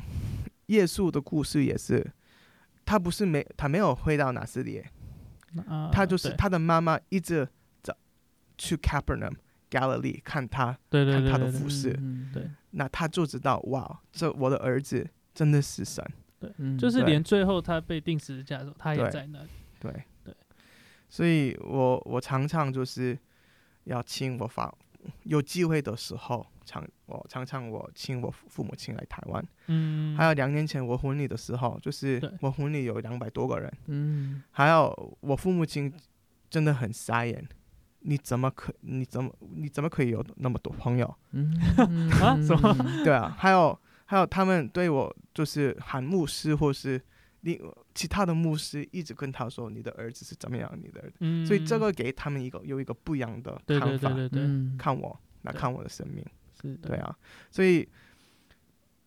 [0.67, 2.05] 耶稣的故事也是，
[2.85, 4.85] 他不是没他没有回到拿斯里，
[5.67, 7.49] 啊他就是他的妈妈一直
[7.83, 7.97] 找
[8.57, 9.35] 去 Capernaum
[9.71, 16.05] Galilee 看他，对对看他的对对对服饰嗯对那他就知道，哇，这我的儿子真的是神。
[16.05, 19.49] 嗯对就是连最后他被钉十字架的时候，他也在那里。
[19.81, 19.91] 对
[20.23, 20.35] 对，
[21.09, 23.19] 所以我我常常就是
[23.85, 24.71] 要请我父
[25.25, 29.45] 有机会的时候，常我常常我请我父父母亲来台湾。
[29.67, 34.43] 嗯，还有两年前我婚礼的时候，就是我婚礼有两百多个人，嗯。
[34.51, 35.93] 还有我父母亲
[36.49, 37.47] 真的很傻眼，
[38.01, 41.15] 你怎么可你怎么你怎么可以有那么多朋友？
[41.33, 41.59] 嗯。
[42.23, 42.37] 啊？
[42.43, 42.77] 什么？
[42.81, 47.01] 嗯对啊，还有还有他们对我就是喊牧师或是
[47.47, 56.25] 另其他的牧师一直跟他说你的儿子是怎么样，你的儿子，嗯，所以这个给他们一个有一个不一样的看法，对对对对，嗯，看我来看我的生命，
[56.61, 57.17] 是，对啊，
[57.51, 57.89] 所以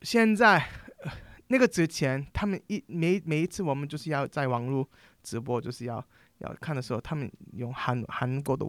[0.02, 0.58] 现在。
[1.04, 1.12] 呃
[1.52, 4.88] 那个之前，他们一每每一次我们就是要在网络
[5.24, 5.96] 直播，就是要
[6.38, 8.64] 要看的时候，他们用韩韩国的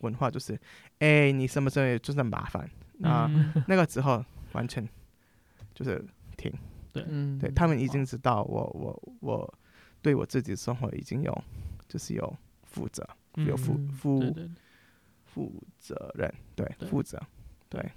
[0.00, 0.52] 文化，就是，
[0.98, 3.64] 哎，你什么时候就是很麻烦，那、嗯。
[3.66, 4.22] 那个时候
[4.52, 4.86] 完全
[5.74, 6.04] 就是
[6.96, 9.54] 停，嗯，对他们已经知道我我我
[10.02, 11.44] 对我自己的生活已经有
[11.88, 14.50] 就是有负责，有负嗯负对对，
[15.24, 17.20] 负责任，对对负责，
[17.68, 17.90] 对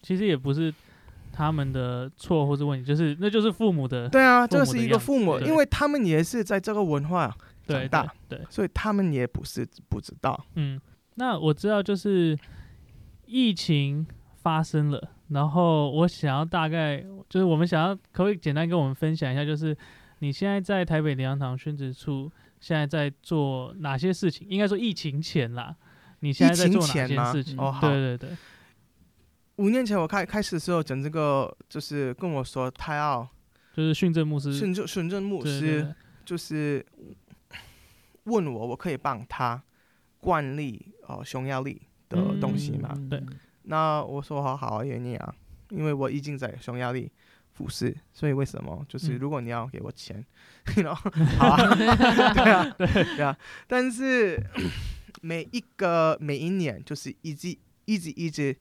[0.00, 0.72] 其实也不是
[1.32, 7.34] 他们的错或是问题，就是那就是父母的，对啊，父这是一个父母，因为他们也是在这个文化
[7.66, 10.80] 长大，对对，所以他们也不是不知道，嗯，
[11.14, 12.38] 那我知道就是
[13.26, 19.76] 疫情发生了，然后我想要大概就是我们想要可不可以简单跟我们分享一下，就是
[20.18, 22.30] 你现在在台北林洋堂宣职处
[22.60, 24.46] 现在在做哪些事情？
[24.48, 25.74] 应该说疫情前啦，
[26.20, 27.58] 你现在在做哪些事情？
[27.58, 28.36] 哦好对对对，
[29.56, 33.28] 五年前我开开始的时候，整这个就是跟我说他要
[33.74, 36.84] 就是训政牧师，训政训政牧对对师对就是
[38.24, 39.62] 问我，我可以帮他
[40.20, 42.90] 惯例哦匈牙利的东西嘛？
[42.94, 43.22] 嗯对
[43.64, 45.34] 那我说好好啊，愿意啊，
[45.70, 47.10] 因为我已经在匈牙利
[47.52, 48.84] 服侍，所以为什么？
[48.88, 49.18] 就是嗯。
[49.18, 50.24] 如果你要给我钱，
[50.76, 51.74] 然后 好啊，
[52.34, 53.22] 对啊，对。
[53.22, 53.36] 啊，
[53.66, 54.42] 但是
[55.20, 58.56] 每一个每一年就是一直一直一直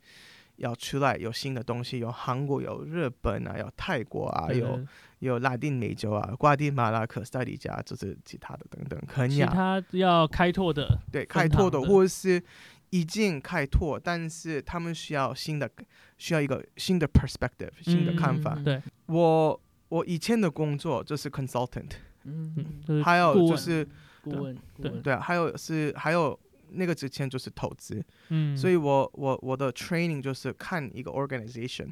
[0.57, 4.79] 要出来有新的东西，有韩国，有日本啊，有泰国啊，有
[5.19, 12.43] 有拉丁美洲啊，瓜地马拉、科斯达黎加，就是其他的等等，肯其亚，他要开拓的，对，开拓的或者是
[12.91, 15.69] 已经开拓，但是他们需要新的，
[16.17, 18.53] 需要一个新的 perspective，新的看法。
[18.57, 21.91] 嗯对，我我以前的工作就是 consultant，
[22.23, 23.85] 嗯嗯，就是还有就是
[24.21, 25.13] 顾问，顾对问，对。
[25.13, 26.39] 啊，还有是还有
[26.69, 31.91] 那个之前就是投资，嗯，所以我我我的 training 就是看一个 organization，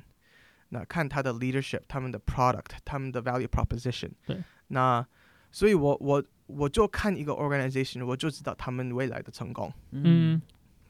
[0.69, 4.11] 那看他的 leadership，他们的 product，他们的 value proposition。
[4.25, 4.43] 对。
[4.67, 5.05] 那
[5.51, 9.73] 所以我我我就看一个 organization，我就知道他们未来的成功。
[9.91, 10.39] 嗯，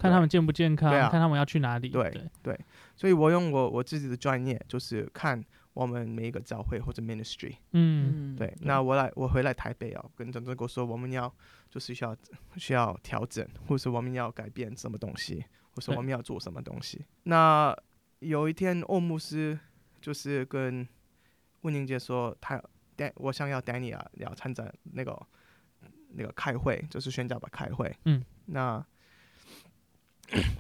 [0.02, 1.10] 看他们健不健康，啊。
[1.10, 2.60] 看他们要去哪里，对对，
[2.96, 5.44] 所以我用我我自己的专业，就是看
[5.74, 7.56] 我们每一个教会或者 ministry。
[7.72, 11.34] 嗯，对，那我来我回来台北哦，跟郑正国说，我们要
[11.70, 12.16] 就是需要
[12.58, 17.06] 需要调整，或者是我们要改变什么东西，或是我们要做什么东西。
[17.24, 17.76] 那
[18.20, 19.58] 有一天，欧姆斯
[20.02, 20.88] 就是跟
[21.62, 22.62] 温宁杰说，他
[22.96, 25.18] 丹我想要 Danny 啊，要参加那个
[26.10, 27.96] 那个开会，就是宣教吧开会。
[28.06, 28.86] 嗯，那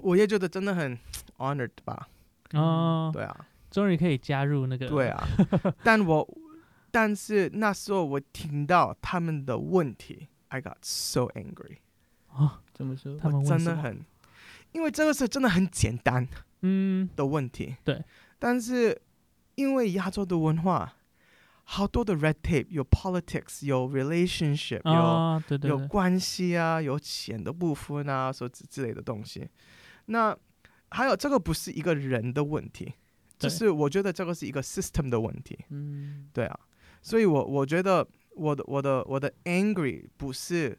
[0.02, 0.98] 我也觉得真的很
[1.38, 2.08] honored 吧。
[2.54, 5.28] 哦，对啊，终于可以加入那个，对，啊，
[5.84, 6.28] 但我
[6.92, 11.78] 但是那时候我听到他们的问题，I got so angry，
[12.32, 13.18] 啊怎么说？
[13.20, 13.46] 他们我？
[13.46, 14.04] 真的很，
[14.72, 16.28] 因为这个是真的很简单
[16.62, 18.04] 嗯，的问题，对，
[18.40, 19.00] 但是
[19.56, 20.92] 因为亚洲的文化，
[21.72, 29.48] 好多的 red tape，有 politics，有 relationship，、啊，对对对，有有关系啊，有钱的部分啊，所之之类的东西。
[30.06, 30.36] 那
[30.90, 32.92] 还有这个不是一个人的问题，
[33.38, 35.60] 就是我觉得这个是一个 system 的问题。
[35.70, 36.28] 嗯。
[36.34, 36.60] 对啊，
[37.04, 40.76] 所以我我觉得我的我的我的 angry 不是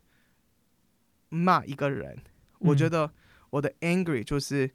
[1.29, 2.19] 骂一个人，
[2.59, 3.13] 我觉嗯得
[3.51, 4.69] 我的 angry 就是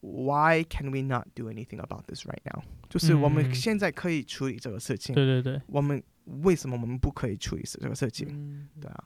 [0.00, 2.62] why can we not do anything about this right now？
[2.88, 6.02] 就是我们嗯现在可以处理这个事情，对对对，我们
[6.42, 8.28] 为什么我们不可以处理这个事情？
[8.30, 9.04] 嗯对啊，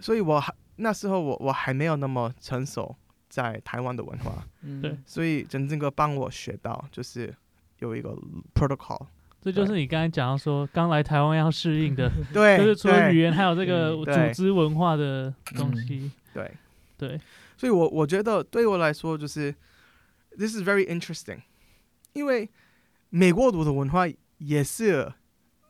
[0.00, 2.94] 所以我还那时候我我还没有那么成熟
[3.28, 4.80] 在台湾的文化，嗯。
[4.80, 4.96] 对。
[5.04, 7.34] 所以真正个帮我学到就是
[7.80, 8.16] 有一个
[8.54, 9.06] protocol，
[9.40, 16.50] 这就是你刚才讲到说刚来台湾要适应的， 对，就是除了语言，还有这个组织文化的东西，对。
[16.96, 17.20] 对，
[17.56, 19.54] 所以我我觉得对我来说就是
[20.38, 21.42] this is very interesting，
[22.12, 22.48] 因为
[23.10, 24.04] 美国的文化
[24.38, 25.12] 也是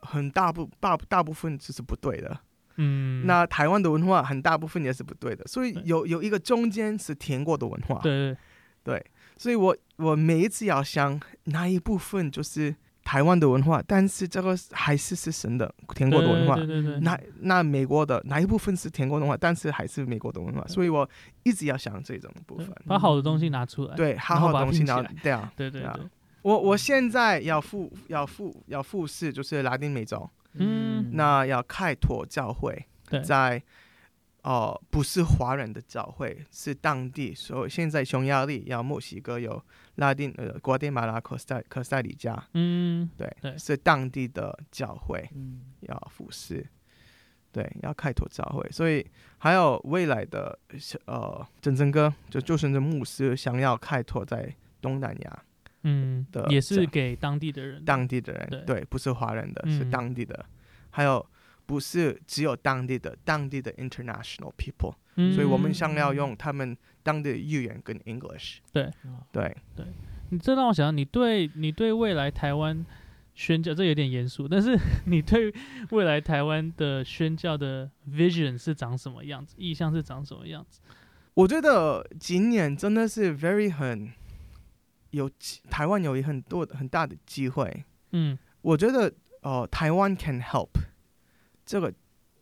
[0.00, 2.38] 很大部大大部分就是不对的，
[2.76, 8.36] 嗯，那台湾的文化很大部分也是不对的，所以有有一个中间是甜过的文化，对对，
[8.84, 9.06] 对，
[9.36, 12.74] 所以我我每一次要想哪一部分就是
[13.08, 21.08] 台湾的文化，但是这个还是是神的甜国的文化，对对对对，那那美国的哪一部分是甜国的文化，但是还是美国的文化，所以我
[21.42, 22.70] 一直要想这种部分。
[22.86, 25.22] 把好的东西拿出来，对，好好的东西，然后拼起来。
[25.22, 26.10] 对啊，对啊对对对，
[26.42, 31.08] 我我现在要复要复要复试，就是拉丁美洲，嗯。
[31.14, 33.62] 那要开拓教会对，在
[34.42, 39.62] 呃不是华人的教会，是当地，所以现在匈牙利、要墨西哥、有
[39.98, 43.56] 拉丁呃瓜地马拉、科斯泰科塞里加，嗯，对，对。
[43.58, 45.60] 是当地的教会嗯。
[45.80, 46.66] 要服侍，
[47.52, 49.04] 对，要开拓教会，所以
[49.38, 50.58] 还有未来的
[51.06, 55.44] 呃真真哥就就是这牧师想要开拓在东南亚
[55.82, 58.60] 嗯的，也是给当地的人，当地的人，对。
[58.62, 59.90] 对，不是华人的，是嗯。
[59.90, 60.44] 当地的，
[60.90, 61.24] 还有
[61.68, 65.34] 不是只有当地的，当地的 international people，、嗯。
[65.34, 68.90] 所以我们想要用他们当地的语言跟 English，对。
[69.30, 69.54] 对。
[69.76, 69.84] 对，
[70.30, 72.86] 你这让我想到，你对你对未来台湾
[73.34, 75.52] 宣教，这有点严肃，但是 你对
[75.90, 80.80] 未来台湾的宣教的 vision 是长什么样子，意向是长什么样子？
[81.34, 84.10] 我觉得今年真的是 very 很
[85.10, 88.38] 有机台湾有很多很大的机会，嗯。
[88.62, 89.12] 我觉得
[89.42, 90.70] 呃台湾 can help
[91.68, 91.92] 这个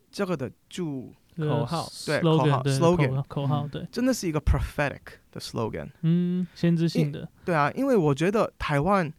[0.09, 5.01] 这个的主口号对口号 slogan 口号对，真的是一个 prophetic
[5.31, 5.89] 的 slogan。
[6.01, 9.11] 嗯，先知性的，对啊，因为我觉得台湾，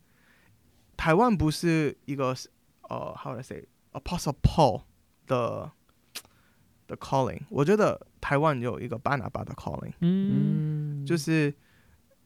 [0.97, 2.35] 台湾不是一个
[2.89, 4.85] 呃，how to say Apostle Paul
[5.27, 5.71] 的
[6.87, 11.55] 的 calling，我觉得台湾有一个巴拿巴的 calling，嗯嗯，就是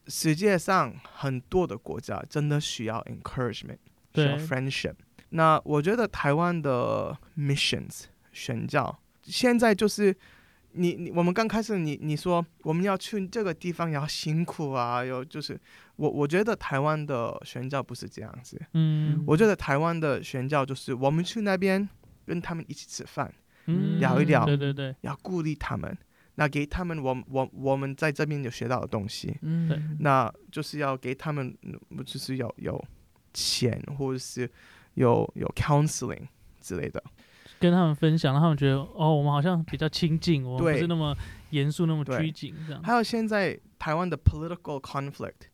[0.07, 3.79] 世界上很多的国家真的需要 encouragement，
[4.15, 4.95] 需要 friendship。
[5.35, 10.15] 那我觉得台湾的 missions 宣教，现在就是
[10.73, 15.59] 你你我们刚开始你你说我们要去这个地方要辛苦啊，有就是
[15.97, 19.23] 我我觉得台湾的宣教不是这样子，嗯。
[19.27, 21.89] 我觉得台湾的宣教就是我们去那边
[22.27, 23.33] 跟他们一起吃饭，
[23.67, 23.99] 嗯。
[24.01, 25.97] 聊一聊对对对，要鼓励他们，
[26.37, 29.97] 那给他们我我我们在这边有学到的东西，嗯。
[30.01, 32.83] 那就是要给他们，嗯就是有有
[33.35, 34.51] 钱或者是
[34.95, 36.29] 有有 counseling
[36.61, 37.03] 之类的。
[37.59, 41.17] 跟他们分享，让他们觉得哦，我们好像比较亲近，我们不是那么
[41.51, 42.83] 严肃、那么拘谨这样。
[42.83, 45.49] 还有现在台湾的 political conflict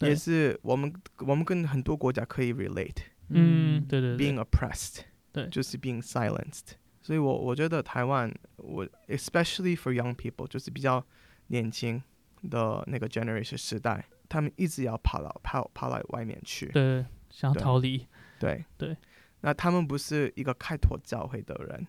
[0.00, 2.96] 也是我们我们跟很多国家可以 relate
[3.28, 6.72] 嗯，对对对 being oppressed，对就是 being silenced。
[7.00, 11.04] 所以我我觉得台湾我 especially for young people 就是比较
[11.46, 12.02] 年轻
[12.50, 16.66] 的那个 generation 时代，他们一直要跑到跑跑到外面去。
[16.66, 18.06] 对，想要逃离，
[18.38, 18.64] 对。
[18.76, 18.96] 对，
[19.40, 21.86] 那他们不是一个开拓教会的人，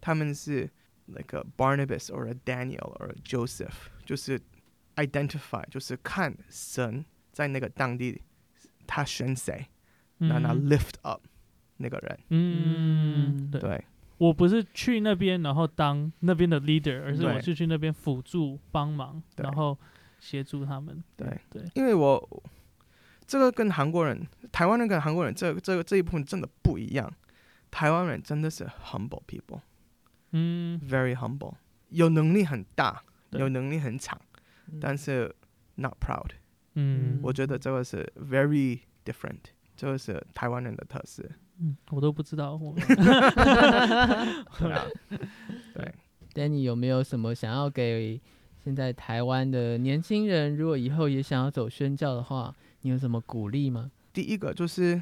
[0.00, 0.68] 他们是
[1.06, 4.40] 那个 Barnabas or a Daniel or a Joseph，就是
[4.96, 8.22] identify，就是看神在那个当地
[8.86, 9.66] 他选谁，
[10.18, 11.22] 那那嗯 lift up
[11.78, 13.84] 那个人，嗯，对，对。
[14.18, 19.76] 我不是去那边然后当那边的 leader，而是我是去那边辅助帮忙，然后
[20.20, 21.02] 协助他们。
[21.16, 21.40] 对。
[21.50, 22.42] 对，因为我
[23.26, 27.10] 这个跟韩国人、台湾人跟韩国人这这个这一部分真的不一样，
[27.70, 29.60] 台湾人真的是 humble people。
[30.32, 31.54] 嗯，very humble，
[31.90, 34.18] 有能力很大，有能力很强，
[34.80, 35.34] 但是
[35.76, 36.30] not proud。
[36.74, 39.40] 嗯，我觉得这个是 very different，
[39.76, 41.22] 这个是台湾人的特色。
[41.60, 42.58] 嗯，我都不知道，
[44.58, 44.86] 对啊，
[45.74, 45.94] 对
[46.32, 48.18] ，Danny 有没有什么想要给
[48.64, 53.90] 现在台湾的年轻人，如果以后也想要走宣教的话，你有什么鼓励吗？
[54.12, 55.00] 第一个就是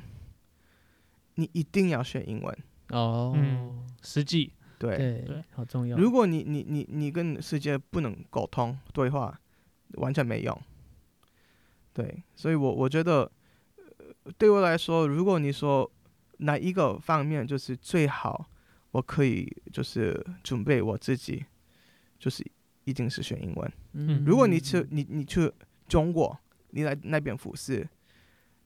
[1.35, 2.59] 你一定要学英文。
[2.91, 5.97] 哦，嗯实际，对，对对好重要。
[5.97, 9.39] 如果你你你你跟世界不能沟通对话，
[9.95, 10.61] 完全没用。
[11.93, 13.31] 对，所以我我觉得，
[14.25, 15.91] 呃对我来说，如果你说
[16.39, 18.49] 哪一个方面就是最好，
[18.91, 21.45] 我可以就是准备我自己，
[22.19, 22.45] 就是
[22.85, 23.73] 一定是学英文。
[23.93, 25.51] 嗯如果你去你你去
[25.89, 26.39] 中国，
[26.73, 27.89] 你来那边服侍，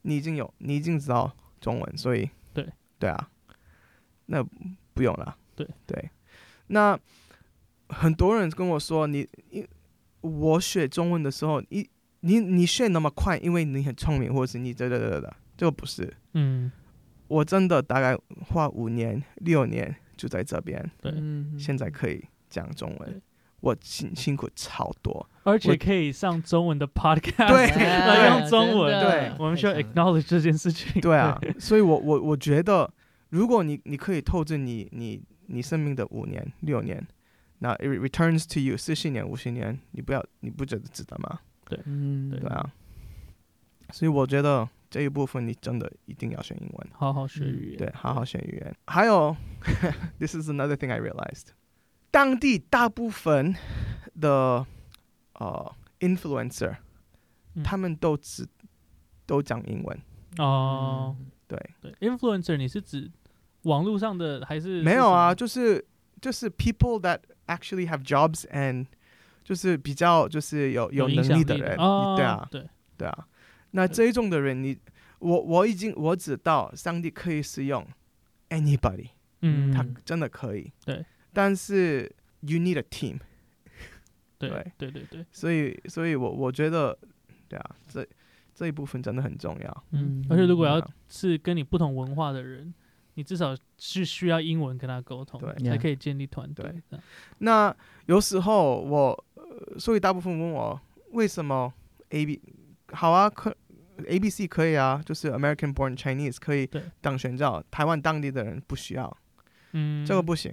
[0.02, 3.30] 你已经有你已经知道中文，所以对对啊，
[4.26, 4.42] 那
[4.92, 5.36] 不用了。
[5.56, 6.10] 对对，
[6.68, 6.98] 那
[7.88, 9.66] 很多人跟我说，你因
[10.20, 11.88] 我学中文的时候，你
[12.20, 16.12] 你你学那么快，因为你很聪明，或者是你这这这这，这个不是。
[16.32, 16.72] 嗯，
[17.28, 18.16] 我真的大概
[18.48, 23.20] 花五年六年就在这边，对嗯现在可以讲中文对，
[23.64, 25.26] 我辛辛苦超多。
[25.42, 31.00] 而且可以上中文的 podcast，对来用中文，对我们需要 acknowledge 这件事情。
[31.00, 32.90] 对啊，所以我我我觉得，
[33.30, 37.06] 如果你你可以透支你你你生命的五年六年，
[37.60, 41.40] 那 it returns to you 四十年五十年，你不要你不觉得值得吗？
[41.66, 41.78] 对。
[41.84, 42.70] 嗯，对啊，
[43.90, 48.74] 所以我觉得这一部分你真的一定要学英文，好好学语言，对，好好学语言。
[48.86, 49.36] 还有，
[50.18, 51.48] this is another thing I realized，
[52.14, 53.52] 当地大部分
[54.20, 54.64] 的
[55.32, 56.76] 呃 influencer，、
[57.56, 57.62] 嗯。
[57.64, 58.46] 他们都只
[59.26, 60.00] 都讲英文，
[60.38, 61.16] 哦，
[61.48, 61.58] 对。
[61.80, 63.10] 对，influencer 你是指
[63.62, 65.84] 网络上的还是没有啊，就是
[66.20, 68.86] 就是 people that actually have jobs and
[69.42, 72.64] 就是比较就是有有能力的人，哦，对啊，对，
[72.96, 73.26] 对啊。
[73.72, 74.78] 那这一种的人，你
[75.18, 77.84] 我我已经我知道上帝可以使用
[78.50, 79.08] anybody，
[79.40, 80.70] 嗯，他嗯真的可以。
[80.84, 81.04] 对。
[81.34, 82.10] 但是
[82.40, 83.18] you need a team，
[84.38, 86.96] 对对对对对，所以所以我我觉得，
[87.48, 88.06] 对啊，这
[88.54, 89.84] 这一部分真的很重要。
[89.90, 92.72] 嗯嗯，而且如果要是跟你不同文化的人，
[93.14, 96.98] 你至少是需要英文跟他沟通，对才可以建立团队对。
[97.38, 97.74] 那
[98.06, 100.80] 有时候我，呃所以大部分问我
[101.12, 101.72] 为什么
[102.10, 102.40] A B
[102.92, 103.56] 好啊，可
[104.08, 109.16] A B C 可以啊，就是 American born Chinese 可以对当选照，台湾当地的人不需要，
[109.72, 110.52] 嗯，这个不行，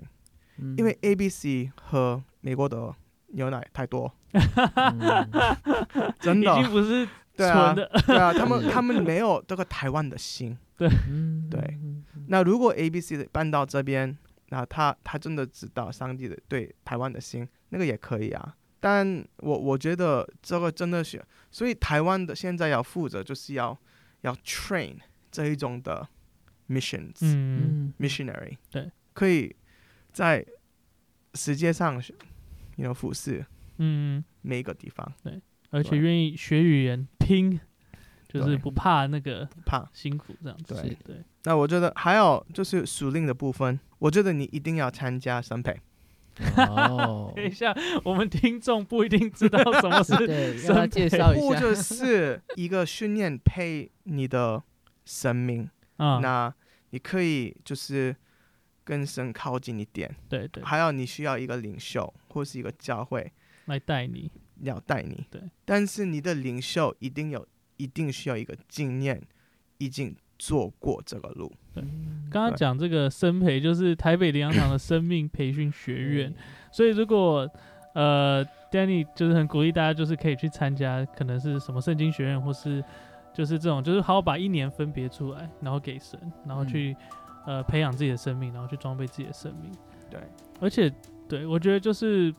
[0.61, 0.75] 嗯。
[0.77, 2.93] 因为 A B C 和美国的
[3.27, 5.29] 牛奶太多，嗯。
[6.19, 6.59] 真的。
[6.59, 10.57] 已，经不是对啊纯的，对啊，他们 他们没有这个台湾的心。
[10.77, 11.79] 对。
[12.27, 14.17] 那如果 A B C 的搬到这边，
[14.49, 18.55] 那他他真的知道上帝的对台湾的心，那个也可以啊。
[18.79, 23.77] 但我我觉得这个真的是，所以台湾的现在要负责就是要
[24.21, 24.95] 要 train
[25.31, 26.07] 这一种的
[26.67, 27.13] missions、
[27.99, 29.55] missionary，对，可以
[30.11, 30.45] 在
[31.33, 32.01] 世界上
[32.77, 33.45] know 服侍
[33.77, 37.59] 嗯，每一个地方，对而且愿意学语言拼，
[38.27, 39.89] 就是不怕那个不怕。
[39.93, 40.75] 辛苦这样子。
[40.75, 40.97] 对。
[41.03, 45.75] 对，那我觉得还有就是属灵的部分，我觉得你一定要参加审培。
[46.57, 54.61] 哦， 等一下，我们听众不一定知道什么是 对，生要介绍一下，或者是一个训练配你的
[55.05, 56.53] 生命，啊， 那
[56.91, 58.15] 你可以就是
[58.91, 60.13] 跟神靠近一点。
[60.27, 63.31] 对对，还有你需要一个领袖或是一个教会
[63.67, 64.29] 来带你，
[64.63, 65.25] 要带你。
[65.31, 69.21] 对，但是你的领袖一定有，一定需要一个经验，
[69.77, 71.49] 已经做过这个路。
[71.73, 71.81] 对
[72.29, 76.35] 刚刚讲这个生培，就是台北灵粮堂的生命培训学院，
[76.69, 77.49] 所以如果
[77.93, 82.83] 呃，Danny 就是很鼓励大家，就是可以去参加，可能是什么圣经学院，或是
[83.33, 86.93] 就是这种，就是好好把一年分别出来，然后给神，然后去、
[87.45, 89.71] 呃培养自己的生命，然后去装备自己的生命。
[90.09, 90.19] 对，
[90.59, 90.91] 而且
[91.27, 92.33] 对我觉得就是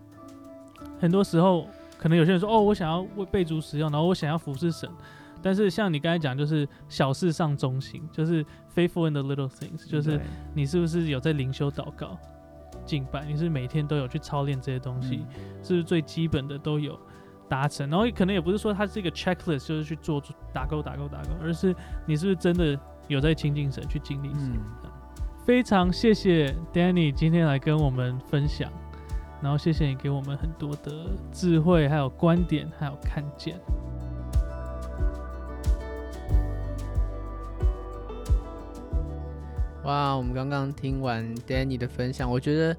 [1.01, 1.67] 很多时候，
[1.99, 4.89] 可能有些人说，哦，我想要为备足使用，然后我想要服侍神。
[5.45, 8.45] 但是像你刚才讲，就是小事上忠心，就是
[8.75, 10.21] faithful in the little things，就是
[10.55, 12.17] 你是不是有在灵修祷告、
[12.85, 13.25] 敬拜？
[13.25, 15.27] 你是每天都有去操练这些东西？
[15.63, 16.97] 是不是最基本的都有
[17.49, 17.91] 达成？
[17.91, 20.23] 然后可能也不是说它是一个 checklist，就是去做
[20.53, 21.75] 打勾打勾打勾，而是
[22.07, 22.79] 你是不是真的
[23.09, 24.53] 有在亲近神，去经历神？
[24.53, 24.63] 嗯
[25.45, 28.71] 非常谢谢 Danny 今天来跟我们分享，
[29.43, 33.59] 然后谢谢你给我们很多的智慧，还有观点，还有看见。
[39.83, 42.77] 哇，我们刚刚听完 Danny 的分享，我觉得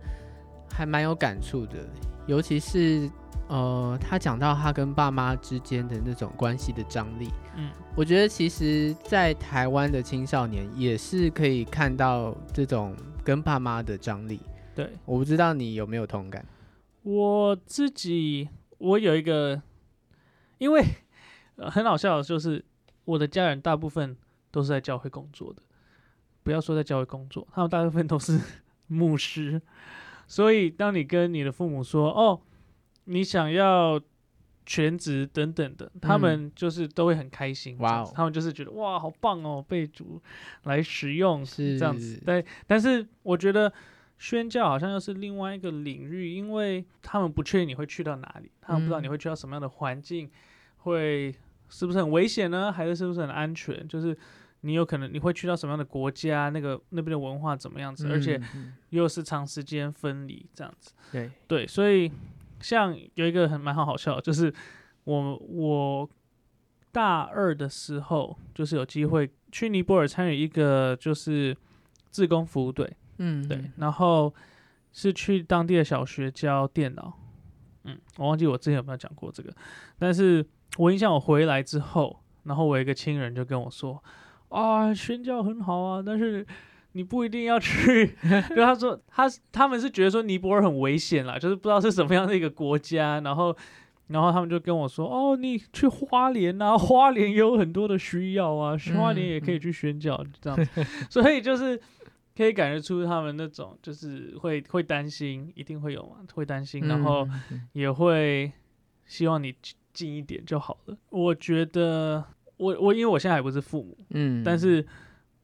[0.71, 1.79] 还蛮有感触的，
[2.27, 3.09] 尤其是
[3.47, 14.39] 呃，他讲到他跟爸妈之间的那种关系的张力，嗯，我觉得其实，在台湾的青少年也是可以看到这种跟爸妈的张力。
[14.73, 14.89] 对。
[15.05, 16.45] 我不知道你有没有同感？
[17.03, 19.61] 我自己，我有一个，
[20.57, 20.83] 因为、
[21.57, 22.63] 呃、很好笑的就是
[23.05, 24.15] 我的家人大部分
[24.49, 25.61] 都是在教会工作的，
[26.43, 28.39] 不要说在教会工作，他们大部分都是
[28.87, 29.61] 牧师，
[30.27, 32.39] 所以当你跟你的父母说哦，
[33.05, 34.01] 你想要
[34.65, 40.21] 全职等等的，他们就是都会很开心，哇哦他们就是觉得哇好棒哦，被主
[40.63, 43.71] 来使用是这样子，对，但是我觉得。
[44.19, 50.29] 宣教好像又是另外一个领域，因为他们不确定你会去到哪里，他们不知道你嗯会去到什么样的环境，
[50.77, 51.35] 会
[51.67, 53.85] 是不是很危险呢，还是是不是很安全？
[53.85, 54.17] 就是
[54.61, 58.39] 你有可能你会去到什么样的国家，那个那边的文化怎么样子，而且
[58.91, 60.93] 又是长时间分离这样子。
[61.11, 62.09] 对，对，所以
[62.63, 64.51] 像有一个很蛮好好笑，就是
[65.03, 66.09] 我我
[66.91, 71.55] 大二的时候，就是有机会去尼泊尔参与一个就是
[72.09, 72.91] 自工服务队。
[73.17, 74.33] 嗯，对，然后
[74.91, 77.13] 是去当地的小学教电脑，
[77.83, 79.53] 嗯，我忘记我之前有没有讲过这个，
[79.99, 80.43] 但是
[80.77, 84.03] 我印象我回来之后，然后我一个亲人就跟我说，
[84.49, 86.45] 啊，宣教很好啊，但是
[86.93, 88.07] 你不一定要去，
[88.55, 93.55] 就他说他他们是觉得说尼泊尔很危险啦，就是不知道是什么样的一个国家，然后。
[94.07, 100.85] 然后他们就跟我说：“哦，你去花莲啊，花莲也有很多的需要啊，花莲也可以嗯去宣教这样子。
[101.09, 101.79] 所以就是
[102.35, 107.27] 可以感觉出他们那种就是会会担心，一定会有嘛，会担心，然后
[107.71, 108.51] 也会
[109.05, 109.55] 希望你
[109.93, 110.97] 近一点就好了。
[111.09, 112.23] 我觉得
[112.57, 114.85] 我我因为我现在还不是父母，嗯，但是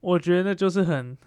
[0.01, 1.17] 我觉得那就是很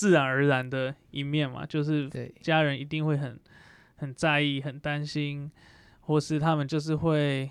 [0.00, 2.08] 自然而然的一面嘛，就是，
[2.40, 3.38] 家人一定会很
[3.96, 5.52] 很在意、很担心，
[6.00, 7.50] 或是他们就是会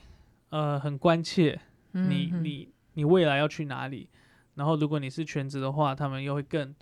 [0.49, 4.09] 呃很关切你嗯你你未来要去哪里。
[4.55, 6.73] 然后如果你是全职的话，他们又会更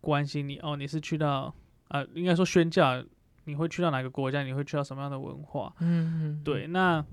[0.00, 1.54] 关心你哦，你是去到
[1.90, 3.00] 呃应该说宣教，
[3.44, 5.72] 你会去到哪个国家，你会去到什么样的文化？
[5.78, 7.06] 嗯嗯，对，那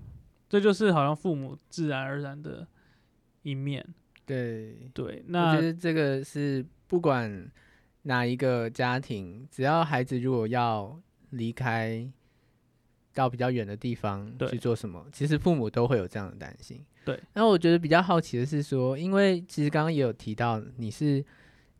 [0.49, 2.67] 这就是好像父母自然而然的
[3.43, 3.87] 一面。
[4.25, 7.51] 对，对，那我那觉得这个是不管
[8.03, 10.99] 哪一个家庭，只要孩子如果要
[11.31, 12.07] 离开
[13.13, 16.83] 到比较远的地方去做什么，其实父母都会有这样的担心。
[17.03, 21.23] 对，那我觉得比较好奇的是说，因为其实刚刚也有提到你是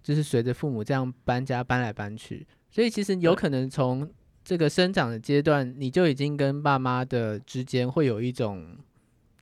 [0.01, 4.09] 就是随着父母这样搬家搬来搬去，所以其实有可能从
[4.43, 8.77] 这个生长的阶段，你就已经跟爸妈的之间会有一种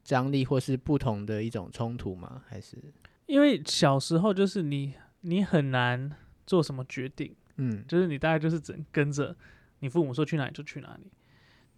[0.03, 2.41] 张力或是不同的一种冲突吗？
[2.47, 2.77] 还是
[3.25, 4.93] 因为小时候就是你
[5.23, 6.09] 你很难
[6.45, 7.35] 做什么决定。
[7.57, 9.35] 嗯就是你大概就是只能跟着
[9.79, 11.11] 你父母说去哪里就去哪里。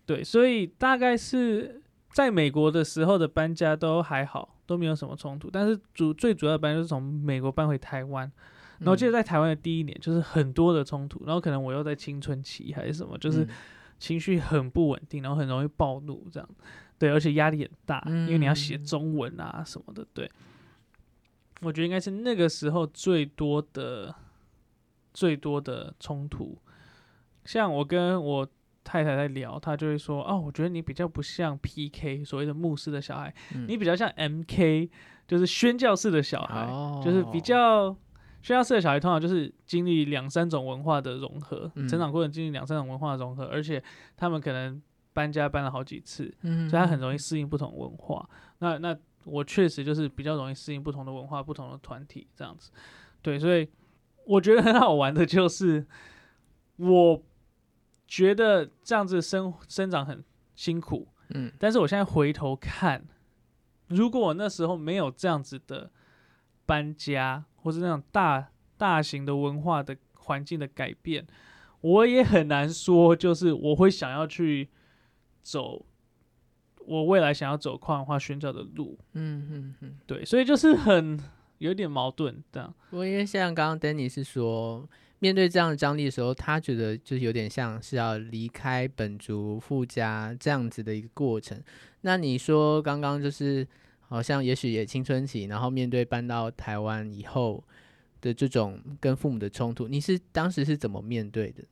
[0.05, 1.81] 对，所以大概是
[2.11, 5.49] 在美国的时候的搬家都还好，都没有什么冲突。
[5.51, 8.31] 但是主最主要的搬家就是从美国搬回台湾，
[8.79, 13.49] 然后我记得在台湾的第一年就是很多的冲突，然后可能我又在青春期还是什么，就是嗯
[13.97, 16.49] 情绪很不稳定，然后很容易暴怒这样。
[16.97, 20.05] 对，而且压力很大，因为你要写嗯中文啊什么的。
[20.13, 20.31] 对，
[21.61, 24.13] 我觉得应该是那个时候最多的、
[25.13, 26.57] 最多的冲突。
[27.45, 28.47] 像我跟我
[28.83, 34.89] 太太在聊，她就会说：“哦，我觉得你比较不像 PK 所谓的牧师的小孩，嗯你比较像 MK，
[35.27, 37.95] 就是宣教式的小孩，哦就是比较
[38.41, 43.81] 宣教士的小孩，通常就是经历两三种文化的融合，嗯成长过程经历两三种文化的融合，而且
[44.17, 44.81] 他们可能
[45.13, 48.27] 搬家搬了好几次，嗯所以他很容易适应不同文化。
[48.59, 48.95] 那那
[49.25, 52.71] 我确实就是比较容易适应不同的文化、不同的团体这样子。
[53.21, 53.67] 对，所以
[54.25, 55.85] 我觉得很好玩的就是，
[56.77, 57.21] 我
[58.07, 60.23] 觉得这样子生生长很
[60.55, 63.03] 辛苦，嗯但是我现在回头看，
[63.87, 65.89] 如果我那时候没有这样子的
[66.65, 71.25] 搬家，或是那种大大型的文化的环境的改变，
[71.81, 74.69] 我也很难说，就是我会想要去
[75.41, 75.85] 走
[76.85, 78.97] 我未来想要走跨文化宣教的路。
[79.13, 79.97] 嗯嗯嗯。
[80.05, 81.19] 对，所以就是很
[81.57, 82.73] 有点矛盾这样。
[82.89, 84.87] 不过因为像刚刚 Danny 是说，
[85.19, 91.61] 面对这样的张力的时候，他觉得就是有点像是要离开本族富家这样子的一个过程。
[92.01, 93.67] 那你说刚刚就是
[94.01, 97.63] 好像也许也青春期，然后面对搬到台湾以后
[98.21, 101.63] 的这种跟父母的冲突，你是当时是怎么面对的？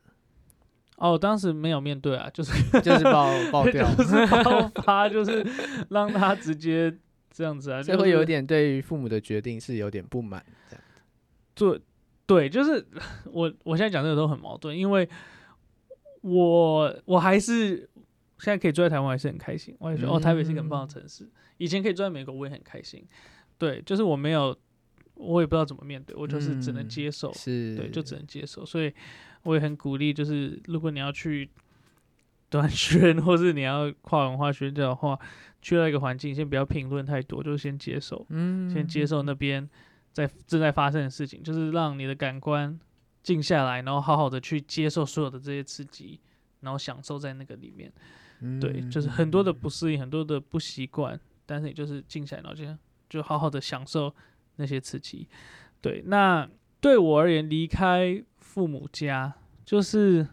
[1.04, 5.46] 哦，当时没有面对啊，就是 就是爆爆掉， 就是爆发，就是
[5.90, 6.96] 让他直接
[7.30, 10.84] 这样子啊，所以会有就是点对于父母的决定是有点不满，这样。
[11.56, 11.80] 对
[12.26, 12.86] 对，就是
[13.32, 15.08] 我我现在讲这个都很矛盾，因为
[16.22, 17.90] 我我还是
[18.40, 19.76] 现在可以住在台湾，还是很开心。
[19.80, 21.30] 我也觉得、哦，台北是一个很棒的城市。
[21.58, 23.06] 以前可以住在美国，我也很开心。
[23.58, 24.58] 对，就是我没有，
[25.24, 27.34] 我也不知道怎么面对，我就是只能嗯接受。
[27.34, 28.66] 是，对，就只能接受。
[28.66, 28.94] 所以
[29.44, 31.50] 我也很鼓励，就是如果你要去
[32.50, 35.18] 短 宣，或是你要跨文化宣教的话，
[35.62, 39.68] 去到一个环境，先不要评论太多，就先接受，嗯，先接受那边
[40.12, 42.80] 在正在发生的事情，就是让你的感官
[43.24, 46.20] 静下来，然后好好的去接受所有的这些刺激，
[46.62, 47.92] 然后享受在那个里面。
[48.60, 52.66] 对，就是很多的嗯不适应，很多的不习惯，但是你就是静下来，然后就
[53.10, 54.14] 就好好的享受
[54.56, 55.28] 那些刺激。
[55.82, 56.48] 对，那
[56.80, 59.34] 对我而言，离开父母家，
[59.66, 60.28] 就是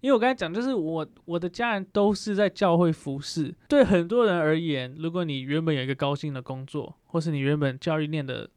[0.00, 3.54] 因为我刚才讲，就是我我的家人都是在教会服侍。
[3.68, 8.48] 对很多人而言，如果你原本有一个高薪的工作，或是你原本教育念的，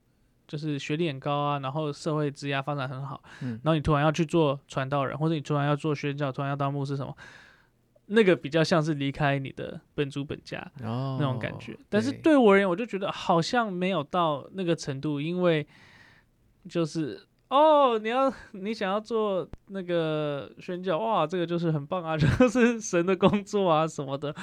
[0.48, 7.16] 就是学历很高啊，然后社会职业发展很好，嗯然后你突然要去做传道人，或者你突然要做宣教，突然要当牧师什么，
[8.12, 11.78] 那个比较像是离开你的本族本家哦那种感觉。
[11.90, 15.66] 但是对我而言，我就觉得好像没有到那个程度，因为
[16.68, 24.36] 就是哦，你要你想要做那个宣教，哇，这个就是很棒啊， 就是神的工作啊什么的，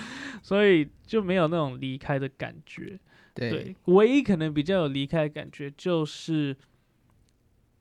[0.42, 2.98] 所以就没有那种离开的感觉。
[3.34, 6.56] 对对，唯一可能比较有离开的感觉就是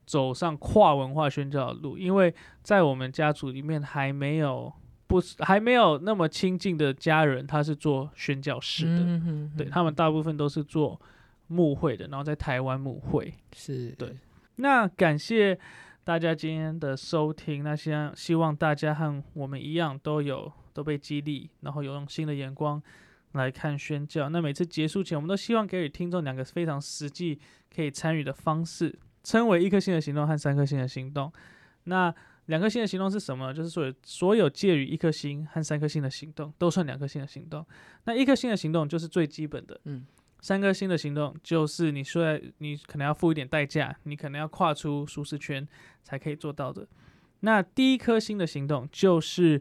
[0.05, 4.73] 走上跨文化宣教的路，因为在我们家族里面还没有
[5.07, 10.99] 不是还没有那么亲近的家人，他是做宣教师的，嗯哼哼对他们大部分都是做
[11.47, 13.33] 牧会的，然后在台湾牧会。
[13.53, 14.17] 是对
[14.55, 15.57] 那感谢
[16.03, 22.81] 大家今天的收听，那希望希望大家和我们一样都有都被激励，然后有用新的眼光
[23.33, 24.29] 来看宣教。
[24.29, 27.39] 那每次结束前，我们都希望给予听众两个非常实际
[27.75, 28.97] 可以参与的方式。
[29.23, 31.33] 称为一颗星的行动和三颗星的行动。
[31.85, 32.13] 那
[32.47, 33.53] 两颗星的行动是什么？
[33.53, 37.65] 就是所有所有介于一颗星和三颗星的行动都算两颗星的行动。
[38.03, 40.05] 那一颗星的行动就是最基本的，嗯，
[40.41, 45.67] 三颗星的行动就是你说在你可能要付一点代价，你可能要跨出舒适圈
[46.03, 46.87] 才可以做到的。
[47.39, 49.59] 那第一颗星的行动就是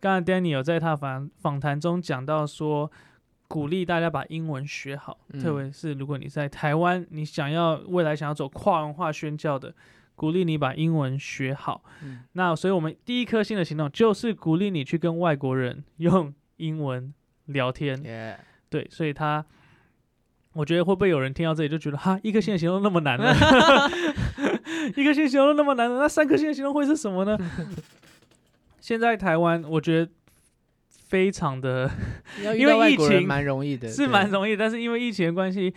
[0.00, 2.90] 刚刚 Danny 有在他访访谈中讲到说，
[3.48, 9.74] 鼓励大家把英文学好，嗯特别是如果你在台湾，你想要未来想要走跨文化宣教的，
[10.16, 11.84] 鼓励你把英文学好。
[12.02, 17.14] 嗯那所以我们第一颗星的行动就是鼓励你去跟外国人用英文
[17.44, 18.02] 聊天。
[18.68, 19.44] 对，所以他，
[20.54, 23.32] 我觉得会不会有人听到这里就觉得哈，一颗星的行动那么难呢？
[24.96, 25.98] 一颗星的行动那么难呢？
[26.00, 27.38] 那三颗星的行动会是什么呢？
[28.80, 30.10] 现在台湾，我觉得
[30.90, 31.90] 非常的
[32.56, 35.72] 因为疫情蛮容易的，是蛮容易，但是因为疫情的关系，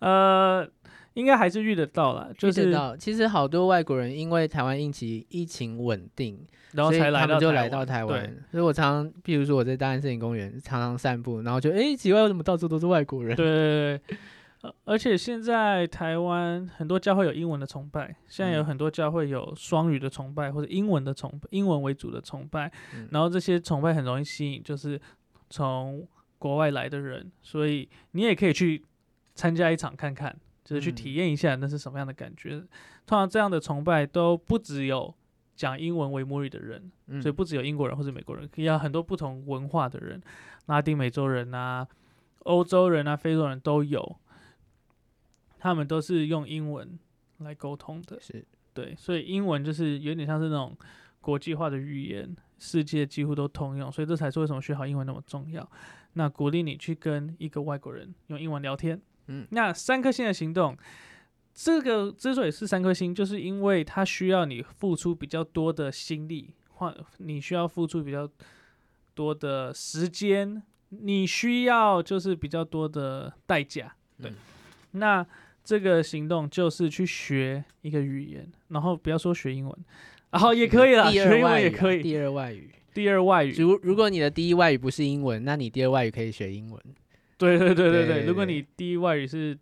[0.00, 0.66] 呃，
[1.14, 2.96] 应该还是遇得到啦，就是到。
[2.96, 8.36] 其实好多外国人因为台湾疫情疫情稳定，所以然后才来他们就来到台湾到台湾。
[8.50, 13.36] 所以我常常，譬如说我在大安森林公园常常散步，然后就诶奇怪，为什么到处都是外国人？
[13.36, 14.18] 对对对对，
[14.62, 25.00] 呃而且现在台湾很多教会有英文的崇拜，现在有嗯很多教会有双语的崇拜或者英文的崇英文为主的崇拜，嗯然后这些崇拜很容易吸引就是
[25.48, 26.06] 从
[26.38, 28.84] 国外来的人，所以你也可以去
[29.34, 30.34] 参加一场看看，
[30.70, 32.60] 就是去嗯体验一下那是什么样的感觉。
[33.04, 35.12] 通常这样的崇拜都不只有
[35.56, 40.22] 讲英文为母语的人，嗯所以不只有英国人或者美国人，也有很多不同文化的人，
[40.66, 41.84] 拉丁美洲人啊、
[42.44, 44.16] 欧洲人啊、非洲人都有，
[45.58, 46.96] 他们都是用英文
[47.38, 48.20] 来沟通的。
[48.20, 50.76] 是对，所以英文就是有点像是那种
[51.20, 55.68] 国际化的语言，世界几乎都通用，所以这才是为什么学好英文那么重要。
[56.12, 59.00] 那鼓励你去跟一个外国人用英文聊天。
[59.30, 60.76] 嗯那三颗星的行动，
[61.54, 68.28] 这个之所以是三颗星，就是因为它需要你付出比较多的心力，或你需要付出比较
[69.14, 73.94] 多的时间，你需要就是比较多的代价。
[74.20, 74.34] 对，嗯
[74.92, 75.24] 那
[75.62, 79.78] 这个行动就是去学一个语言，然后不要说学英文，
[80.30, 82.74] 然 后也可以了，第学英文也可以，第二外语。
[82.92, 83.52] 第二外语。
[83.52, 86.82] 如如果你的第一外语不是英文，那你第二外语可以学英文。
[87.40, 89.58] 对对对对对对，如果你第一外语是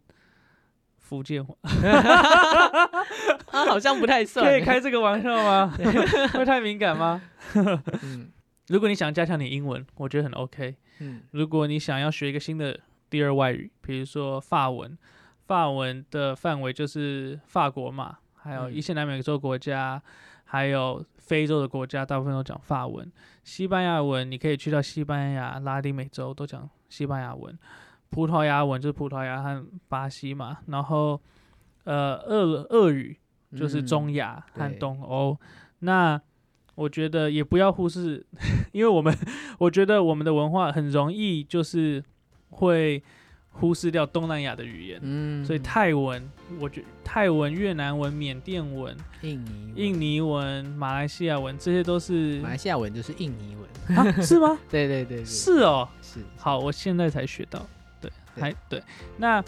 [0.98, 1.54] 福建话，
[3.52, 4.44] 啊，好像不太算。
[4.44, 5.72] 可以开这个玩笑吗？
[6.34, 7.22] 会太敏感吗？
[8.02, 8.30] 嗯
[8.66, 10.74] 如果你想加强你英文，我觉得很 OK。
[10.98, 14.98] 嗯如果你想要学一个新的第二外语，比如说法文，
[15.46, 20.02] 法文的范围就是法国嘛，还有嗯一些南美洲国家，
[20.44, 23.10] 还有非洲的国家，大部分都讲法文。
[23.48, 27.58] 西班牙文你可以去到西班牙、拉丁美洲都讲西班牙文。
[28.10, 31.18] 葡萄牙文就是葡萄牙和巴西嘛，然后
[31.84, 33.16] 呃俄俄语
[33.56, 35.34] 就是嗯中亚和东欧。
[35.78, 36.20] 那
[36.74, 38.26] 我觉得也不要忽视，
[38.72, 39.16] 因为我们
[39.60, 42.04] 我觉得我们的文化很容易就是
[42.50, 43.02] 会
[43.50, 45.44] 忽视掉东南亚的语言，嗯。
[45.44, 46.28] 所以泰文，
[46.60, 49.72] 我觉泰文、越南文、缅甸文、印尼文。
[49.76, 53.98] 印尼文、马来西亚文，这些都是马来西亚文就是印尼文。
[53.98, 54.58] 啊，是吗？
[54.70, 57.66] 对对对对，是哦，是好，我现在才学到，
[58.00, 58.42] 对，对。
[58.42, 58.82] 还对，
[59.16, 59.42] 那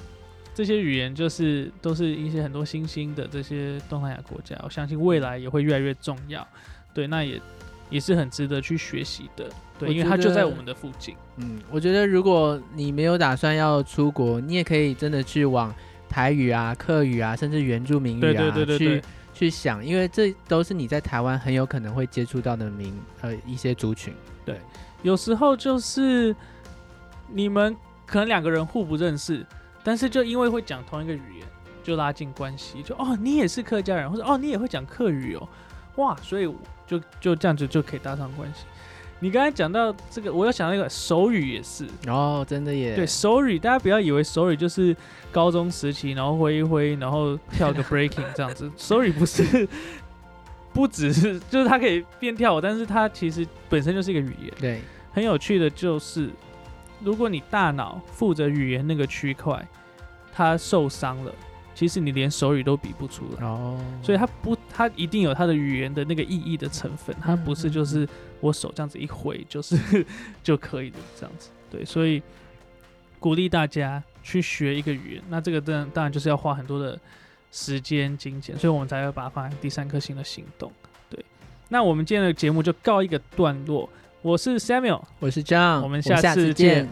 [0.54, 6.46] 这些语言就是都是一些很多新兴的这些东南亚国家，我相信未来也会越来越重要，
[6.92, 7.40] 对，那也
[7.90, 15.74] 也是很值得去学习的，对，因为它就在我们的附近，嗯，我觉得如果你没有打算要出国，你也可以真的去往
[16.08, 19.02] 台语啊、客语啊，甚至原住民语啊，对对对对对去
[19.34, 24.14] 去想，因为这都是你在台湾很有可能会接触到的民呃一些族群。
[24.44, 24.58] 对
[25.02, 26.34] 有时候就是
[27.28, 27.76] 你们
[28.06, 29.44] 可能两个人互不认识，
[29.82, 31.46] 但是就因为会讲同一个语言，
[31.82, 32.82] 就拉近关系。
[32.82, 35.48] 就哦，你也是客家人，或者哦，你也会讲客语哦，
[35.96, 36.52] 哇，所以
[36.90, 38.64] 就就这样子就可以搭上关系。
[39.20, 44.96] 你刚才讲到这个，我又想到一个手语也是，哦，真的耶，对手语，大家不要以为手语就是
[45.30, 48.70] 高中时期，然后挥一挥，然后跳个 breaking 这样子。
[48.78, 49.68] 手语不是，
[50.72, 54.52] 不只是就是它可以变跳舞，但是它其实本身就是一个语言。
[54.58, 54.80] 对，
[55.12, 56.30] 很有趣的就是，
[57.02, 59.62] 如果你大脑负责语言那个区块，
[60.32, 61.32] 它受伤了，
[61.80, 63.46] 其实你连手语都比不出来。
[63.46, 68.06] 哦，所以它不，它一定有它的语言的那个意义的成分，它不是就是
[68.38, 70.04] 我手这样子一挥就是
[70.44, 71.48] 就可以的这样子。
[71.70, 72.22] 对，所以
[73.18, 77.00] 鼓励大家去学一个语言，那这个当然当然就是要花很多的
[77.50, 80.70] 时间、金钱，所以我们才会把它放在第三颗星的行动。
[81.08, 81.24] 对，
[81.70, 83.88] 那我们今天的节目就告一个段落。
[84.20, 86.88] 我是 Samuel，我是 John，我们下下次见见。